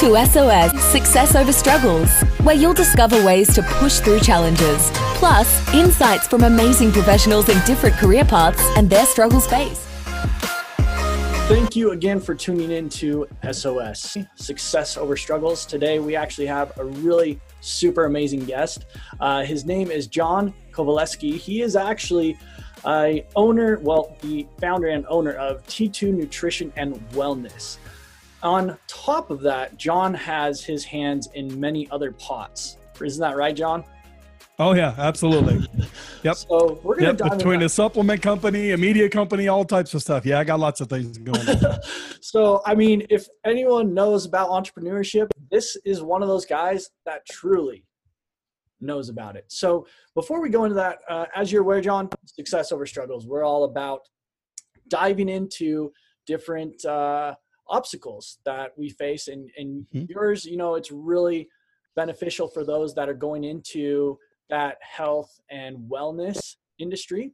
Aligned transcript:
to 0.00 0.16
SOS 0.24 0.82
Success 0.82 1.36
Over 1.36 1.52
Struggles, 1.52 2.10
where 2.42 2.54
you'll 2.54 2.72
discover 2.72 3.22
ways 3.22 3.54
to 3.54 3.62
push 3.62 3.98
through 3.98 4.20
challenges, 4.20 4.90
plus 5.16 5.74
insights 5.74 6.26
from 6.26 6.44
amazing 6.44 6.90
professionals 6.90 7.50
in 7.50 7.60
different 7.66 7.96
career 7.96 8.24
paths 8.24 8.62
and 8.78 8.88
their 8.88 9.04
struggles 9.04 9.46
faced. 9.46 9.82
Thank 11.48 11.76
you 11.76 11.90
again 11.90 12.18
for 12.18 12.34
tuning 12.34 12.70
in 12.70 12.88
to 12.88 13.28
SOS 13.52 14.16
Success 14.36 14.96
Over 14.96 15.18
Struggles. 15.18 15.66
Today, 15.66 15.98
we 15.98 16.16
actually 16.16 16.46
have 16.46 16.72
a 16.78 16.84
really 16.86 17.38
super 17.60 18.06
amazing 18.06 18.46
guest. 18.46 18.86
Uh, 19.20 19.44
his 19.44 19.66
name 19.66 19.90
is 19.90 20.06
John 20.06 20.54
Kovaleski. 20.72 21.36
He 21.36 21.60
is 21.60 21.76
actually 21.76 22.38
a 22.86 23.26
owner, 23.36 23.78
well, 23.80 24.16
the 24.22 24.46
founder 24.62 24.88
and 24.88 25.04
owner 25.10 25.32
of 25.32 25.62
T2 25.66 26.14
Nutrition 26.14 26.72
and 26.76 26.94
Wellness. 27.10 27.76
On 28.42 28.78
top 28.86 29.30
of 29.30 29.40
that, 29.42 29.76
John 29.76 30.14
has 30.14 30.64
his 30.64 30.84
hands 30.84 31.28
in 31.34 31.60
many 31.60 31.90
other 31.90 32.12
pots. 32.12 32.78
Isn't 33.00 33.20
that 33.20 33.36
right, 33.36 33.54
John? 33.54 33.84
Oh 34.58 34.74
yeah, 34.74 34.94
absolutely. 34.98 35.66
Yep. 36.22 36.36
So 36.36 36.78
we're 36.82 36.96
gonna 36.96 37.08
yep. 37.08 37.16
dive 37.16 37.38
between 37.38 37.62
a 37.62 37.68
supplement 37.70 38.20
company, 38.20 38.72
a 38.72 38.76
media 38.76 39.08
company, 39.08 39.48
all 39.48 39.64
types 39.64 39.94
of 39.94 40.02
stuff. 40.02 40.26
Yeah, 40.26 40.38
I 40.38 40.44
got 40.44 40.60
lots 40.60 40.82
of 40.82 40.90
things 40.90 41.16
going 41.16 41.48
on. 41.48 41.78
so 42.20 42.60
I 42.66 42.74
mean, 42.74 43.06
if 43.08 43.26
anyone 43.42 43.94
knows 43.94 44.26
about 44.26 44.50
entrepreneurship, 44.50 45.30
this 45.50 45.78
is 45.86 46.02
one 46.02 46.20
of 46.20 46.28
those 46.28 46.44
guys 46.44 46.90
that 47.06 47.24
truly 47.26 47.86
knows 48.82 49.08
about 49.08 49.34
it. 49.36 49.46
So 49.48 49.86
before 50.14 50.42
we 50.42 50.50
go 50.50 50.64
into 50.64 50.74
that, 50.74 50.98
uh, 51.08 51.24
as 51.34 51.50
you're 51.50 51.62
aware, 51.62 51.80
John, 51.80 52.10
success 52.26 52.70
over 52.70 52.84
struggles. 52.84 53.26
We're 53.26 53.44
all 53.44 53.64
about 53.64 54.00
diving 54.88 55.30
into 55.30 55.90
different 56.26 56.84
uh, 56.84 57.34
obstacles 57.70 58.38
that 58.44 58.72
we 58.76 58.90
face, 58.90 59.28
and 59.28 59.50
and 59.56 59.86
Mhm. 59.94 60.08
yours, 60.10 60.44
you 60.44 60.56
know, 60.56 60.74
it's 60.74 60.90
really 60.90 61.48
beneficial 61.96 62.48
for 62.48 62.64
those 62.64 62.94
that 62.94 63.08
are 63.08 63.14
going 63.14 63.44
into 63.44 64.18
that 64.48 64.76
health 64.82 65.40
and 65.50 65.76
wellness 65.90 66.56
industry 66.78 67.32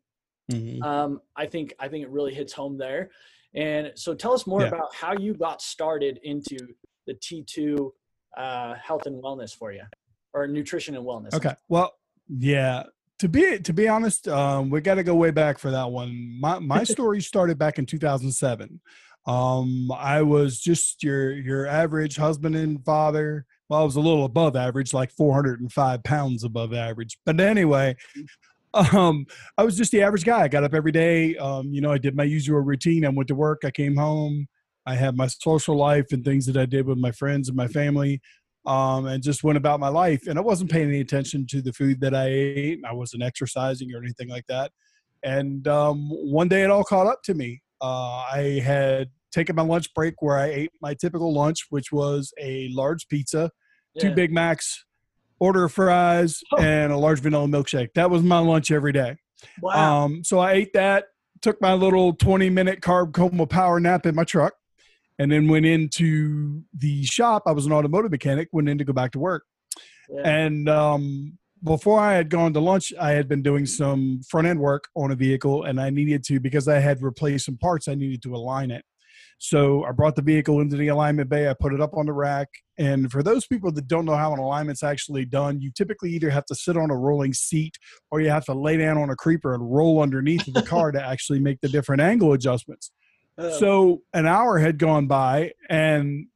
Mhm. 0.51 0.83
um, 0.85 1.21
I 1.35 1.47
think 1.47 1.75
I 1.81 1.89
think 1.89 2.05
it 2.05 2.11
really 2.11 2.35
hits 2.35 2.53
home 2.53 2.79
there. 2.79 3.11
And 3.55 3.93
so, 3.97 4.15
tell 4.15 4.33
us 4.33 4.47
more 4.47 4.63
Yeah. 4.63 4.69
about 4.69 4.95
how 4.95 5.13
you 5.15 5.35
got 5.35 5.61
started 5.63 6.21
into 6.23 6.57
the 7.07 7.15
T2 7.15 7.93
uh, 8.37 8.75
health 8.75 9.07
and 9.07 9.23
wellness 9.23 9.57
for 9.57 9.73
you, 9.73 9.83
or 10.35 10.47
nutrition 10.47 10.95
and 10.95 11.05
wellness. 11.05 11.35
Okay. 11.35 11.55
Well, 11.69 11.95
yeah. 12.29 12.85
To 13.21 13.29
be 13.31 13.59
to 13.61 13.73
be 13.73 13.89
honest, 13.89 14.29
um, 14.29 14.69
we 14.69 14.83
got 14.83 14.97
to 14.97 15.03
go 15.03 15.15
way 15.15 15.31
back 15.31 15.59
for 15.59 15.71
that 15.71 15.91
one. 15.91 16.39
My 16.39 16.59
my 16.59 16.85
story 16.97 17.23
started 17.23 17.59
back 17.59 17.79
in 17.79 17.87
2007. 17.87 18.81
Um, 19.27 19.91
I 19.93 20.23
was 20.23 20.61
just 20.61 21.03
your 21.03 21.33
your 21.33 21.67
average 21.67 22.17
husband 22.17 22.55
and 22.55 22.85
father. 22.85 23.45
Well, 23.69 23.81
I 23.81 23.85
was 23.85 23.97
a 23.97 24.01
little 24.01 24.25
above 24.25 24.55
average, 24.55 24.95
like 24.95 25.11
405 25.11 26.05
pounds 26.05 26.45
above 26.45 26.73
average. 26.73 27.19
But 27.27 27.41
anyway, 27.41 27.97
um, 28.75 29.27
I 29.59 29.65
was 29.65 29.77
just 29.77 29.91
the 29.91 30.03
average 30.03 30.25
guy. 30.25 30.43
I 30.43 30.49
got 30.49 30.65
up 30.65 30.75
every 30.75 30.93
day. 30.93 31.37
Um, 31.37 31.73
you 31.73 31.81
know, 31.81 31.91
I 31.91 31.99
did 31.99 32.17
my 32.17 32.25
usual 32.25 32.61
routine. 32.61 33.05
I 33.05 33.09
went 33.09 33.29
to 33.29 33.35
work. 33.35 33.63
I 33.65 33.71
came 33.71 33.97
home. 33.97 34.47
I 34.87 34.95
had 34.95 35.17
my 35.17 35.27
social 35.27 35.77
life 35.77 36.07
and 36.13 36.25
things 36.25 36.47
that 36.47 36.57
I 36.57 36.67
did 36.67 36.87
with 36.87 36.99
my 36.99 37.11
friends 37.11 37.49
and 37.49 37.57
my 37.57 37.67
family, 37.67 38.21
um, 38.67 39.07
and 39.07 39.21
just 39.21 39.43
went 39.43 39.59
about 39.59 39.81
my 39.81 39.89
life. 39.89 40.29
And 40.29 40.39
I 40.39 40.43
wasn't 40.43 40.71
paying 40.71 40.89
any 40.89 41.01
attention 41.01 41.45
to 41.49 41.61
the 41.61 41.73
food 41.73 42.01
that 42.01 42.15
I 42.15 42.29
ate. 42.29 42.81
I 42.89 42.93
wasn't 42.93 43.25
exercising 43.25 43.93
or 43.93 43.99
anything 43.99 44.29
like 44.29 44.47
that. 44.47 44.71
And 45.25 45.67
um, 45.67 46.09
one 46.11 46.47
day 46.47 46.63
it 46.63 46.71
all 46.71 46.85
caught 46.85 47.09
up 47.09 47.23
to 47.25 47.35
me. 47.35 47.63
Uh, 47.81 48.25
I 48.33 48.61
had 48.65 49.11
taken 49.33 49.55
my 49.57 49.63
lunch 49.63 49.93
break 49.95 50.15
where 50.21 50.39
I 50.39 50.47
ate 50.47 50.71
my 50.81 50.95
typical 50.95 51.33
lunch, 51.35 51.67
which 51.71 51.93
was 51.93 52.33
a 52.41 52.69
large 52.73 53.07
pizza, 53.09 53.51
two 53.99 54.13
Big 54.15 54.33
Macs, 54.33 54.85
order 55.39 55.65
of 55.65 55.73
fries, 55.73 56.41
Oh. 56.53 56.63
and 56.63 56.93
a 56.93 56.97
large 56.97 57.21
vanilla 57.21 57.47
milkshake. 57.47 57.89
That 57.95 58.11
was 58.11 58.23
my 58.23 58.39
lunch 58.39 58.71
every 58.71 58.93
day. 58.93 59.17
Wow. 59.61 60.05
Um, 60.05 60.25
so 60.25 60.39
I 60.39 60.53
ate 60.53 60.73
that, 60.73 61.07
took 61.43 61.61
my 61.61 61.75
little 61.75 62.15
20 62.15 62.49
minute 62.51 62.81
carb 62.81 63.13
coma 63.13 63.47
power 63.47 63.79
nap 63.79 64.07
in 64.07 64.15
my 64.15 64.25
truck, 64.25 64.55
and 65.19 65.31
then 65.31 65.49
went 65.49 65.67
into 65.67 66.63
the 66.75 67.05
shop. 67.05 67.43
I 67.47 67.53
was 67.53 67.67
an 67.67 67.73
automotive 67.73 68.11
mechanic, 68.11 68.49
went 68.53 68.69
in 68.71 68.79
to 68.79 68.85
go 68.85 68.93
back 68.95 69.13
to 69.13 69.19
work. 69.19 69.45
yeah. 70.09 70.23
And 70.27 70.69
um, 70.69 71.39
before 71.67 72.01
I 72.01 72.15
had 72.15 72.31
gone 72.31 72.53
to 72.55 72.61
lunch, 72.61 72.93
I 72.99 73.11
had 73.11 73.29
been 73.29 73.43
doing 73.43 73.67
some 73.67 74.21
front 74.29 74.47
end 74.47 74.61
work 74.61 74.89
on 74.95 75.11
a 75.11 75.17
vehicle, 75.17 75.65
and 75.65 75.81
I 75.81 75.91
needed 75.91 76.25
to, 76.25 76.41
because 76.41 76.69
I 76.69 76.79
had 76.79 77.03
replaced 77.03 77.47
some 77.47 77.59
parts, 77.59 77.89
I 77.89 77.95
needed 77.95 78.23
to 78.23 78.35
align 78.35 78.71
it. 78.71 78.85
So 79.39 79.85
I 79.85 79.93
brought 79.93 80.17
the 80.17 80.23
vehicle 80.23 80.61
into 80.61 80.77
the 80.77 80.89
alignment 80.89 81.29
bay. 81.29 81.51
I 81.51 81.55
put 81.55 81.75
it 81.75 81.81
up 81.81 81.93
on 81.95 82.07
the 82.07 82.13
rack. 82.13 82.49
And 82.79 83.13
for 83.13 83.23
those 83.23 83.47
people 83.47 83.71
that 83.73 83.87
don't 83.87 84.07
know 84.07 84.17
how 84.17 84.33
an 84.33 84.39
alignment's 84.39 84.83
actually 84.83 85.27
done, 85.27 85.61
you 85.61 85.71
typically 85.71 86.11
either 86.13 86.31
have 86.31 86.47
to 86.47 86.55
sit 86.55 86.77
on 86.77 86.91
a 86.91 86.97
rolling 86.97 87.35
seat 87.35 87.77
or 88.11 88.21
you 88.23 88.31
have 88.31 88.47
to 88.47 88.55
lay 88.55 88.79
down 88.79 88.97
on 88.97 89.11
a 89.11 89.17
creeper 89.17 89.53
and 89.53 89.71
roll 89.71 90.01
underneath 90.01 90.49
of 90.49 90.55
the 90.55 90.63
car 90.63 90.91
to 90.91 91.03
actually 91.05 91.41
make 91.41 91.61
the 91.61 91.69
different 91.69 92.01
angle 92.01 92.33
adjustments. 92.33 92.93
Uh, 93.37 93.51
So 93.51 94.03
an 94.15 94.27
hour 94.27 94.59
had 94.59 94.79
gone 94.79 95.07
by, 95.07 95.53
and 95.69 96.29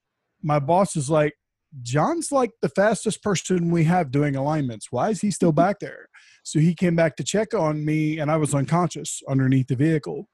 my 0.43 0.59
boss 0.59 0.95
is 0.95 1.09
like, 1.09 1.35
John's 1.83 2.33
like 2.33 2.51
the 2.63 2.69
fastest 2.69 3.23
person 3.23 3.71
we 3.71 3.85
have 3.85 4.11
doing 4.11 4.37
alignments. 4.37 4.89
Why 4.91 5.11
is 5.11 5.21
he 5.21 5.31
still 5.31 5.53
back 5.53 5.79
there? 5.81 6.09
So 6.43 6.59
he 6.59 6.75
came 6.75 6.97
back 6.97 7.17
to 7.17 7.25
check 7.25 7.55
on 7.55 7.85
me, 7.85 8.19
and 8.19 8.31
I 8.31 8.37
was 8.37 8.55
unconscious 8.55 9.23
underneath 9.29 9.69
the 9.69 9.77
vehicle. 9.77 10.29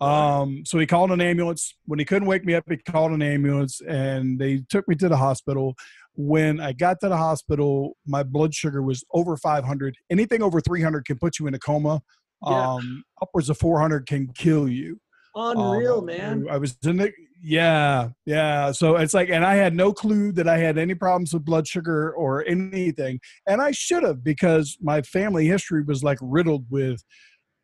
Um, 0.00 0.64
so 0.66 0.78
he 0.78 0.86
called 0.86 1.12
an 1.12 1.20
ambulance. 1.20 1.74
When 1.86 1.98
he 1.98 2.04
couldn't 2.04 2.28
wake 2.28 2.44
me 2.44 2.54
up, 2.54 2.64
he 2.68 2.76
called 2.76 3.12
an 3.12 3.22
ambulance, 3.22 3.80
and 3.80 4.38
they 4.38 4.62
took 4.68 4.86
me 4.88 4.94
to 4.96 5.08
the 5.08 5.16
hospital. 5.16 5.74
When 6.14 6.60
I 6.60 6.72
got 6.72 7.00
to 7.00 7.08
the 7.08 7.16
hospital, 7.16 7.96
my 8.06 8.22
blood 8.22 8.54
sugar 8.54 8.82
was 8.82 9.04
over 9.12 9.36
500. 9.36 9.96
Anything 10.10 10.42
over 10.42 10.60
300 10.60 11.04
can 11.04 11.18
put 11.18 11.38
you 11.38 11.46
in 11.46 11.54
a 11.54 11.58
coma. 11.58 12.02
Yeah. 12.46 12.74
Um, 12.74 13.04
upwards 13.22 13.48
of 13.48 13.58
400 13.58 14.06
can 14.06 14.28
kill 14.34 14.68
you. 14.68 15.00
Unreal, 15.34 15.98
Um, 15.98 16.06
man. 16.06 16.46
I 16.50 16.58
was 16.58 16.76
in 16.84 16.96
the 16.96 17.12
yeah, 17.46 18.08
yeah. 18.24 18.72
So 18.72 18.96
it's 18.96 19.12
like, 19.12 19.28
and 19.28 19.44
I 19.44 19.56
had 19.56 19.74
no 19.74 19.92
clue 19.92 20.32
that 20.32 20.48
I 20.48 20.56
had 20.56 20.78
any 20.78 20.94
problems 20.94 21.34
with 21.34 21.44
blood 21.44 21.68
sugar 21.68 22.12
or 22.12 22.42
anything, 22.46 23.20
and 23.46 23.60
I 23.60 23.70
should 23.72 24.02
have 24.02 24.24
because 24.24 24.78
my 24.80 25.02
family 25.02 25.46
history 25.46 25.82
was 25.82 26.02
like 26.02 26.18
riddled 26.22 26.64
with 26.70 27.04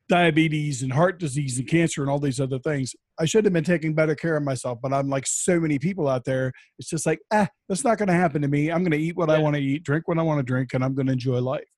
diabetes 0.06 0.82
and 0.82 0.92
heart 0.92 1.18
disease 1.18 1.58
and 1.58 1.68
cancer 1.68 2.02
and 2.02 2.10
all 2.10 2.18
these 2.18 2.40
other 2.40 2.58
things. 2.58 2.94
I 3.18 3.24
should 3.24 3.44
have 3.44 3.54
been 3.54 3.64
taking 3.64 3.94
better 3.94 4.14
care 4.14 4.36
of 4.36 4.42
myself, 4.42 4.80
but 4.82 4.92
I'm 4.92 5.08
like 5.08 5.26
so 5.26 5.58
many 5.60 5.78
people 5.78 6.08
out 6.08 6.24
there. 6.24 6.52
It's 6.78 6.90
just 6.90 7.06
like, 7.06 7.20
ah, 7.32 7.48
that's 7.68 7.84
not 7.84 7.96
going 7.96 8.08
to 8.08 8.14
happen 8.14 8.42
to 8.42 8.48
me. 8.48 8.70
I'm 8.70 8.82
going 8.82 8.90
to 8.90 8.98
eat 8.98 9.16
what 9.16 9.30
I 9.30 9.38
want 9.38 9.56
to 9.56 9.62
eat, 9.62 9.84
drink 9.84 10.08
what 10.08 10.18
I 10.18 10.22
want 10.22 10.40
to 10.40 10.42
drink, 10.42 10.74
and 10.74 10.84
I'm 10.84 10.94
going 10.94 11.06
to 11.06 11.12
enjoy 11.12 11.38
life. 11.38 11.68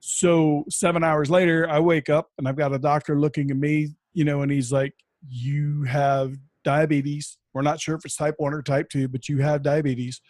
So 0.00 0.64
seven 0.68 1.02
hours 1.02 1.30
later, 1.30 1.68
I 1.68 1.80
wake 1.80 2.08
up 2.08 2.28
and 2.38 2.46
I've 2.46 2.56
got 2.56 2.74
a 2.74 2.78
doctor 2.78 3.18
looking 3.18 3.50
at 3.50 3.56
me, 3.56 3.88
you 4.12 4.24
know, 4.24 4.42
and 4.42 4.52
he's 4.52 4.70
like, 4.70 4.94
"You 5.26 5.84
have 5.84 6.34
diabetes. 6.64 7.38
We're 7.54 7.62
not 7.62 7.80
sure 7.80 7.94
if 7.96 8.04
it's 8.04 8.16
type 8.16 8.34
one 8.38 8.54
or 8.54 8.62
type 8.62 8.88
two, 8.90 9.08
but 9.08 9.28
you 9.28 9.38
have 9.38 9.62
diabetes." 9.62 10.20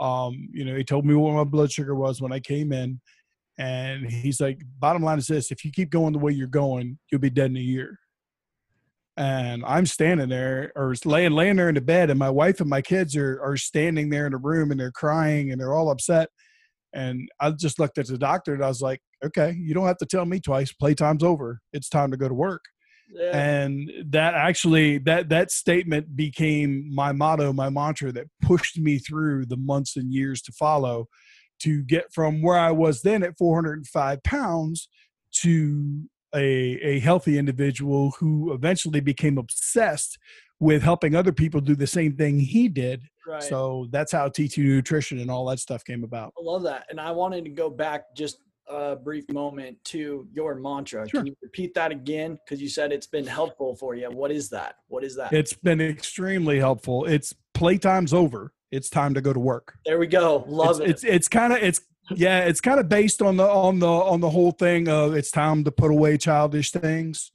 Um, 0.00 0.48
you 0.52 0.64
know, 0.64 0.74
he 0.74 0.84
told 0.84 1.04
me 1.04 1.14
what 1.14 1.34
my 1.34 1.44
blood 1.44 1.70
sugar 1.70 1.94
was 1.94 2.20
when 2.20 2.32
I 2.32 2.40
came 2.40 2.72
in, 2.72 3.00
and 3.58 4.10
he's 4.10 4.40
like, 4.40 4.62
"Bottom 4.78 5.02
line 5.02 5.18
is 5.18 5.26
this: 5.26 5.50
if 5.50 5.64
you 5.64 5.70
keep 5.70 5.90
going 5.90 6.12
the 6.12 6.18
way 6.18 6.32
you're 6.32 6.46
going, 6.46 6.98
you'll 7.10 7.20
be 7.20 7.30
dead 7.30 7.50
in 7.50 7.56
a 7.56 7.60
year." 7.60 7.98
And 9.16 9.62
I'm 9.66 9.84
standing 9.86 10.30
there, 10.30 10.72
or 10.74 10.94
laying 11.04 11.32
laying 11.32 11.56
there 11.56 11.68
in 11.68 11.74
the 11.74 11.82
bed, 11.82 12.10
and 12.10 12.18
my 12.18 12.30
wife 12.30 12.60
and 12.60 12.70
my 12.70 12.82
kids 12.82 13.16
are 13.16 13.40
are 13.42 13.56
standing 13.56 14.10
there 14.10 14.26
in 14.26 14.32
the 14.32 14.38
room, 14.38 14.70
and 14.70 14.80
they're 14.80 14.92
crying 14.92 15.50
and 15.50 15.60
they're 15.60 15.74
all 15.74 15.90
upset. 15.90 16.30
And 16.94 17.28
I 17.40 17.50
just 17.50 17.78
looked 17.78 17.98
at 17.98 18.06
the 18.06 18.18
doctor 18.18 18.54
and 18.54 18.64
I 18.64 18.68
was 18.68 18.82
like, 18.82 19.00
okay, 19.24 19.56
you 19.58 19.74
don't 19.74 19.86
have 19.86 19.98
to 19.98 20.06
tell 20.06 20.26
me 20.26 20.40
twice. 20.40 20.72
Playtime's 20.72 21.22
over. 21.22 21.60
It's 21.72 21.88
time 21.88 22.10
to 22.10 22.16
go 22.16 22.28
to 22.28 22.34
work. 22.34 22.62
Yeah. 23.14 23.36
And 23.36 23.90
that 24.06 24.34
actually 24.34 24.98
that 24.98 25.28
that 25.28 25.50
statement 25.50 26.16
became 26.16 26.92
my 26.94 27.12
motto, 27.12 27.52
my 27.52 27.68
mantra 27.68 28.10
that 28.12 28.26
pushed 28.40 28.78
me 28.78 28.98
through 28.98 29.46
the 29.46 29.56
months 29.56 29.96
and 29.96 30.12
years 30.12 30.40
to 30.42 30.52
follow 30.52 31.08
to 31.60 31.82
get 31.82 32.12
from 32.12 32.42
where 32.42 32.58
I 32.58 32.72
was 32.72 33.02
then 33.02 33.22
at 33.22 33.38
405 33.38 34.22
pounds 34.22 34.88
to 35.42 36.08
a, 36.34 36.40
a 36.42 36.98
healthy 37.00 37.38
individual 37.38 38.12
who 38.18 38.52
eventually 38.52 39.00
became 39.00 39.38
obsessed 39.38 40.18
with 40.58 40.82
helping 40.82 41.14
other 41.14 41.32
people 41.32 41.60
do 41.60 41.74
the 41.74 41.86
same 41.86 42.16
thing 42.16 42.38
he 42.38 42.68
did. 42.68 43.02
right. 43.26 43.42
So 43.42 43.88
that's 43.90 44.12
how 44.12 44.28
T2 44.28 44.58
nutrition 44.58 45.18
and 45.18 45.30
all 45.30 45.44
that 45.46 45.58
stuff 45.58 45.84
came 45.84 46.04
about. 46.04 46.32
I 46.38 46.42
love 46.42 46.62
that. 46.62 46.86
And 46.88 47.00
I 47.00 47.10
wanted 47.10 47.44
to 47.44 47.50
go 47.50 47.68
back 47.68 48.14
just 48.16 48.38
a 48.72 48.96
brief 48.96 49.30
moment 49.30 49.76
to 49.84 50.26
your 50.32 50.54
mantra. 50.54 51.08
Sure. 51.08 51.20
Can 51.20 51.26
you 51.26 51.36
repeat 51.42 51.74
that 51.74 51.92
again? 51.92 52.38
Because 52.44 52.60
you 52.60 52.68
said 52.68 52.92
it's 52.92 53.06
been 53.06 53.26
helpful 53.26 53.76
for 53.76 53.94
you. 53.94 54.10
What 54.10 54.30
is 54.30 54.48
that? 54.50 54.76
What 54.88 55.04
is 55.04 55.16
that? 55.16 55.32
It's 55.32 55.52
been 55.52 55.80
extremely 55.80 56.58
helpful. 56.58 57.04
It's 57.04 57.34
playtime's 57.54 58.12
over. 58.14 58.52
It's 58.70 58.88
time 58.88 59.14
to 59.14 59.20
go 59.20 59.32
to 59.32 59.40
work. 59.40 59.74
there 59.84 59.98
we 59.98 60.06
go. 60.06 60.44
Love 60.48 60.80
it's, 60.80 60.80
it. 60.80 60.90
It's 60.90 61.04
it's 61.04 61.28
kind 61.28 61.52
of 61.52 61.58
it's 61.62 61.80
yeah, 62.10 62.40
it's 62.40 62.60
kind 62.60 62.80
of 62.80 62.88
based 62.88 63.22
on 63.22 63.36
the 63.36 63.46
on 63.46 63.78
the 63.78 63.86
on 63.86 64.20
the 64.20 64.30
whole 64.30 64.52
thing 64.52 64.88
of 64.88 65.14
it's 65.14 65.30
time 65.30 65.64
to 65.64 65.70
put 65.70 65.90
away 65.90 66.16
childish 66.16 66.70
things. 66.70 67.30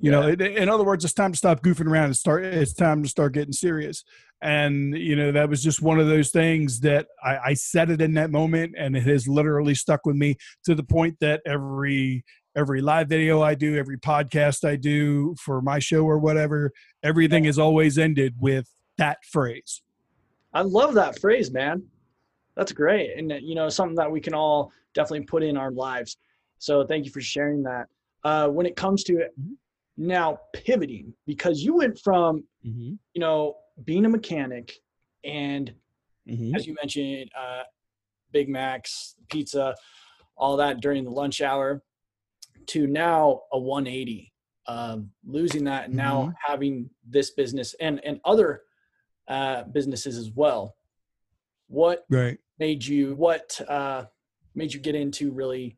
You 0.00 0.12
know, 0.12 0.28
in, 0.28 0.40
in 0.40 0.68
other 0.68 0.84
words, 0.84 1.04
it's 1.04 1.14
time 1.14 1.32
to 1.32 1.38
stop 1.38 1.60
goofing 1.60 1.88
around 1.88 2.06
and 2.06 2.16
start. 2.16 2.44
It's 2.44 2.72
time 2.72 3.02
to 3.02 3.08
start 3.08 3.34
getting 3.34 3.52
serious. 3.52 4.04
And 4.40 4.96
you 4.96 5.16
know, 5.16 5.32
that 5.32 5.48
was 5.48 5.62
just 5.62 5.82
one 5.82 5.98
of 5.98 6.06
those 6.06 6.30
things 6.30 6.80
that 6.80 7.08
I, 7.24 7.38
I 7.46 7.54
said 7.54 7.90
it 7.90 8.00
in 8.00 8.14
that 8.14 8.30
moment, 8.30 8.74
and 8.78 8.96
it 8.96 9.02
has 9.02 9.26
literally 9.26 9.74
stuck 9.74 10.06
with 10.06 10.14
me 10.14 10.36
to 10.64 10.76
the 10.76 10.84
point 10.84 11.16
that 11.20 11.42
every 11.44 12.24
every 12.56 12.80
live 12.80 13.08
video 13.08 13.42
I 13.42 13.54
do, 13.54 13.76
every 13.76 13.98
podcast 13.98 14.68
I 14.68 14.76
do 14.76 15.34
for 15.38 15.60
my 15.60 15.78
show 15.78 16.04
or 16.04 16.18
whatever, 16.18 16.72
everything 17.02 17.44
is 17.44 17.58
always 17.58 17.98
ended 17.98 18.34
with 18.40 18.68
that 18.98 19.18
phrase. 19.24 19.82
I 20.52 20.62
love 20.62 20.94
that 20.94 21.20
phrase, 21.20 21.52
man. 21.52 21.84
That's 22.56 22.72
great. 22.72 23.16
And, 23.16 23.32
you 23.42 23.54
know, 23.54 23.68
something 23.68 23.94
that 23.96 24.10
we 24.10 24.20
can 24.20 24.34
all 24.34 24.72
definitely 24.92 25.26
put 25.26 25.44
in 25.44 25.56
our 25.56 25.70
lives. 25.70 26.16
So 26.58 26.84
thank 26.84 27.04
you 27.04 27.12
for 27.12 27.20
sharing 27.20 27.62
that. 27.62 27.86
Uh, 28.24 28.48
when 28.48 28.66
it 28.66 28.74
comes 28.74 29.04
to 29.04 29.12
mm-hmm. 29.12 29.52
Now 29.98 30.38
pivoting, 30.54 31.12
because 31.26 31.62
you 31.62 31.76
went 31.76 31.98
from, 31.98 32.44
mm-hmm. 32.64 32.94
you 33.12 33.20
know, 33.20 33.56
being 33.84 34.06
a 34.06 34.08
mechanic 34.08 34.72
and 35.24 35.74
mm-hmm. 36.26 36.54
as 36.54 36.66
you 36.66 36.74
mentioned, 36.80 37.30
uh, 37.38 37.64
Big 38.32 38.48
Macs, 38.48 39.16
pizza, 39.30 39.74
all 40.36 40.56
that 40.56 40.80
during 40.80 41.04
the 41.04 41.10
lunch 41.10 41.40
hour 41.40 41.82
to 42.66 42.86
now 42.86 43.42
a 43.52 43.58
180 43.58 44.32
um, 44.66 45.10
losing 45.26 45.64
that 45.64 45.86
and 45.86 45.94
now 45.94 46.22
mm-hmm. 46.22 46.30
having 46.46 46.90
this 47.08 47.30
business 47.30 47.74
and 47.80 48.00
and 48.04 48.20
other 48.24 48.62
uh, 49.26 49.64
businesses 49.64 50.16
as 50.16 50.30
well 50.30 50.76
what 51.68 52.04
right. 52.10 52.38
made 52.58 52.84
you 52.84 53.14
what 53.14 53.58
uh, 53.68 54.04
made 54.54 54.72
you 54.72 54.80
get 54.80 54.94
into 54.94 55.32
really 55.32 55.76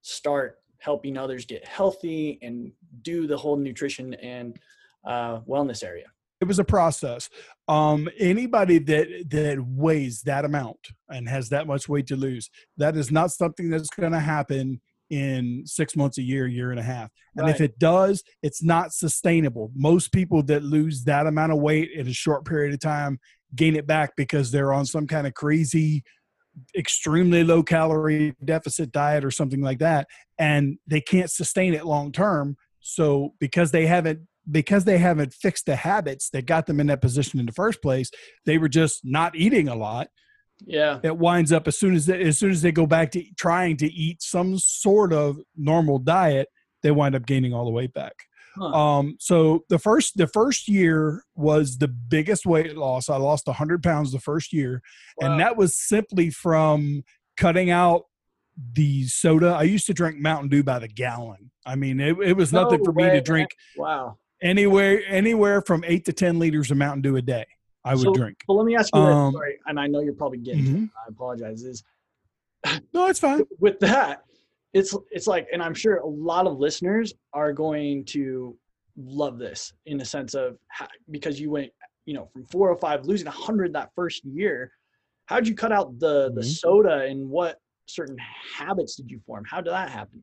start 0.00 0.61
helping 0.82 1.16
others 1.16 1.44
get 1.44 1.66
healthy 1.66 2.38
and 2.42 2.72
do 3.02 3.26
the 3.26 3.36
whole 3.36 3.56
nutrition 3.56 4.14
and 4.14 4.58
uh, 5.06 5.40
wellness 5.40 5.84
area 5.84 6.06
it 6.40 6.48
was 6.48 6.58
a 6.58 6.64
process 6.64 7.28
um, 7.68 8.08
anybody 8.18 8.78
that 8.78 9.06
that 9.28 9.58
weighs 9.64 10.22
that 10.22 10.44
amount 10.44 10.88
and 11.08 11.28
has 11.28 11.48
that 11.48 11.66
much 11.66 11.88
weight 11.88 12.06
to 12.06 12.16
lose 12.16 12.50
that 12.76 12.96
is 12.96 13.10
not 13.10 13.30
something 13.30 13.70
that's 13.70 13.90
going 13.90 14.12
to 14.12 14.20
happen 14.20 14.80
in 15.12 15.62
six 15.66 15.94
months, 15.94 16.16
a 16.16 16.22
year, 16.22 16.46
year 16.46 16.70
and 16.70 16.80
a 16.80 16.82
half. 16.82 17.10
And 17.36 17.44
right. 17.44 17.54
if 17.54 17.60
it 17.60 17.78
does, 17.78 18.24
it's 18.42 18.62
not 18.62 18.94
sustainable. 18.94 19.70
Most 19.74 20.10
people 20.10 20.42
that 20.44 20.62
lose 20.62 21.04
that 21.04 21.26
amount 21.26 21.52
of 21.52 21.58
weight 21.58 21.90
in 21.94 22.08
a 22.08 22.14
short 22.14 22.46
period 22.46 22.72
of 22.72 22.80
time 22.80 23.20
gain 23.54 23.76
it 23.76 23.86
back 23.86 24.16
because 24.16 24.50
they're 24.50 24.72
on 24.72 24.86
some 24.86 25.06
kind 25.06 25.26
of 25.26 25.34
crazy, 25.34 26.02
extremely 26.76 27.44
low 27.44 27.62
calorie 27.62 28.34
deficit 28.44 28.92
diet 28.92 29.24
or 29.24 29.30
something 29.30 29.60
like 29.60 29.78
that. 29.78 30.08
And 30.38 30.78
they 30.86 31.00
can't 31.00 31.30
sustain 31.30 31.74
it 31.74 31.86
long 31.86 32.12
term. 32.12 32.56
So 32.80 33.34
because 33.38 33.70
they 33.70 33.86
haven't 33.86 34.20
because 34.50 34.84
they 34.84 34.98
haven't 34.98 35.32
fixed 35.32 35.66
the 35.66 35.76
habits 35.76 36.30
that 36.30 36.46
got 36.46 36.66
them 36.66 36.80
in 36.80 36.88
that 36.88 37.00
position 37.00 37.38
in 37.38 37.46
the 37.46 37.52
first 37.52 37.80
place, 37.80 38.10
they 38.44 38.58
were 38.58 38.68
just 38.68 39.00
not 39.04 39.36
eating 39.36 39.68
a 39.68 39.74
lot 39.74 40.08
yeah 40.66 40.98
it 41.02 41.16
winds 41.16 41.52
up 41.52 41.66
as 41.66 41.76
soon 41.78 41.94
as 41.94 42.06
they, 42.06 42.22
as 42.22 42.38
soon 42.38 42.50
as 42.50 42.62
they 42.62 42.72
go 42.72 42.86
back 42.86 43.10
to 43.10 43.22
trying 43.36 43.76
to 43.76 43.92
eat 43.92 44.22
some 44.22 44.58
sort 44.58 45.12
of 45.12 45.38
normal 45.56 45.98
diet 45.98 46.48
they 46.82 46.90
wind 46.90 47.14
up 47.14 47.26
gaining 47.26 47.52
all 47.52 47.64
the 47.64 47.70
weight 47.70 47.92
back 47.92 48.14
huh. 48.56 48.64
um, 48.64 49.16
so 49.18 49.64
the 49.68 49.78
first 49.78 50.16
the 50.16 50.26
first 50.26 50.68
year 50.68 51.22
was 51.34 51.78
the 51.78 51.88
biggest 51.88 52.46
weight 52.46 52.76
loss 52.76 53.08
i 53.08 53.16
lost 53.16 53.46
100 53.46 53.82
pounds 53.82 54.12
the 54.12 54.20
first 54.20 54.52
year 54.52 54.82
wow. 55.20 55.30
and 55.30 55.40
that 55.40 55.56
was 55.56 55.76
simply 55.76 56.30
from 56.30 57.02
cutting 57.36 57.70
out 57.70 58.04
the 58.74 59.04
soda 59.04 59.48
i 59.48 59.62
used 59.62 59.86
to 59.86 59.94
drink 59.94 60.18
mountain 60.18 60.48
dew 60.48 60.62
by 60.62 60.78
the 60.78 60.88
gallon 60.88 61.50
i 61.64 61.74
mean 61.74 62.00
it, 62.00 62.16
it 62.22 62.34
was 62.34 62.52
nothing 62.52 62.84
for 62.84 62.92
way, 62.92 63.08
me 63.08 63.12
to 63.14 63.20
drink 63.20 63.48
wow 63.76 64.16
anywhere 64.42 65.02
anywhere 65.06 65.62
from 65.62 65.82
eight 65.86 66.04
to 66.04 66.12
ten 66.12 66.38
liters 66.38 66.70
of 66.70 66.76
mountain 66.76 67.02
dew 67.02 67.16
a 67.16 67.22
day 67.22 67.46
I 67.84 67.94
would 67.94 68.02
so, 68.02 68.14
drink. 68.14 68.38
But 68.46 68.54
let 68.54 68.64
me 68.64 68.76
ask 68.76 68.94
you, 68.94 69.00
um, 69.00 69.32
sorry, 69.32 69.58
and 69.66 69.78
I 69.78 69.86
know 69.86 70.00
you're 70.00 70.14
probably 70.14 70.38
getting. 70.38 70.64
Mm-hmm. 70.64 70.84
I 70.84 71.08
apologize. 71.08 71.62
Is 71.62 71.82
no, 72.92 73.06
it's 73.06 73.18
fine. 73.18 73.42
With 73.58 73.80
that, 73.80 74.24
it's 74.74 74.96
it's 75.10 75.26
like, 75.26 75.46
and 75.52 75.62
I'm 75.62 75.74
sure 75.74 75.96
a 75.96 76.06
lot 76.06 76.46
of 76.46 76.58
listeners 76.58 77.12
are 77.32 77.52
going 77.52 78.04
to 78.06 78.56
love 78.96 79.38
this 79.38 79.72
in 79.86 79.98
the 79.98 80.04
sense 80.04 80.34
of 80.34 80.56
how, 80.68 80.86
because 81.10 81.40
you 81.40 81.50
went, 81.50 81.70
you 82.06 82.14
know, 82.14 82.28
from 82.32 82.44
405 82.46 83.04
losing 83.04 83.26
100 83.26 83.72
that 83.74 83.90
first 83.94 84.24
year. 84.24 84.72
How'd 85.26 85.46
you 85.46 85.54
cut 85.54 85.72
out 85.72 85.98
the 85.98 86.28
mm-hmm. 86.28 86.36
the 86.36 86.42
soda, 86.42 87.02
and 87.02 87.28
what 87.28 87.58
certain 87.86 88.16
habits 88.56 88.96
did 88.96 89.10
you 89.10 89.20
form? 89.26 89.44
How 89.48 89.60
did 89.60 89.72
that 89.72 89.90
happen? 89.90 90.22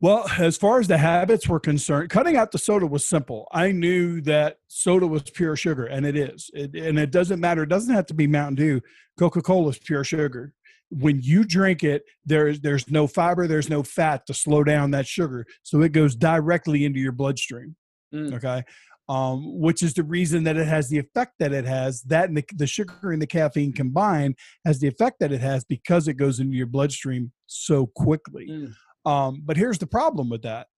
Well, 0.00 0.28
as 0.38 0.58
far 0.58 0.80
as 0.80 0.88
the 0.88 0.98
habits 0.98 1.48
were 1.48 1.60
concerned, 1.60 2.10
cutting 2.10 2.36
out 2.36 2.52
the 2.52 2.58
soda 2.58 2.86
was 2.86 3.06
simple. 3.06 3.48
I 3.52 3.72
knew 3.72 4.20
that 4.22 4.58
soda 4.68 5.06
was 5.06 5.22
pure 5.22 5.56
sugar, 5.56 5.86
and 5.86 6.04
it 6.04 6.16
is. 6.16 6.50
It, 6.52 6.74
and 6.74 6.98
it 6.98 7.10
doesn't 7.10 7.40
matter. 7.40 7.62
It 7.62 7.70
doesn't 7.70 7.94
have 7.94 8.06
to 8.06 8.14
be 8.14 8.26
Mountain 8.26 8.56
Dew. 8.56 8.80
Coca 9.18 9.40
Cola 9.40 9.70
is 9.70 9.78
pure 9.78 10.04
sugar. 10.04 10.52
When 10.90 11.20
you 11.20 11.44
drink 11.44 11.82
it, 11.82 12.04
there's 12.24 12.60
there's 12.60 12.88
no 12.90 13.06
fiber, 13.06 13.46
there's 13.46 13.70
no 13.70 13.82
fat 13.82 14.26
to 14.26 14.34
slow 14.34 14.64
down 14.64 14.92
that 14.92 15.06
sugar, 15.06 15.46
so 15.62 15.82
it 15.82 15.92
goes 15.92 16.14
directly 16.14 16.84
into 16.84 17.00
your 17.00 17.12
bloodstream. 17.12 17.76
Mm. 18.14 18.34
Okay, 18.34 18.62
um, 19.08 19.60
which 19.60 19.82
is 19.82 19.94
the 19.94 20.02
reason 20.02 20.44
that 20.44 20.56
it 20.56 20.66
has 20.66 20.88
the 20.88 20.98
effect 20.98 21.34
that 21.38 21.52
it 21.52 21.64
has. 21.64 22.02
That 22.02 22.28
and 22.28 22.36
the, 22.36 22.44
the 22.54 22.66
sugar 22.66 23.12
and 23.12 23.20
the 23.20 23.26
caffeine 23.26 23.72
combined 23.72 24.36
has 24.64 24.80
the 24.80 24.88
effect 24.88 25.20
that 25.20 25.32
it 25.32 25.40
has 25.40 25.64
because 25.64 26.08
it 26.08 26.14
goes 26.14 26.40
into 26.40 26.56
your 26.56 26.66
bloodstream 26.66 27.32
so 27.46 27.86
quickly. 27.86 28.48
Mm. 28.48 28.74
Um, 29.10 29.42
but 29.44 29.56
here's 29.56 29.78
the 29.78 29.86
problem 29.86 30.30
with 30.30 30.42
that. 30.42 30.68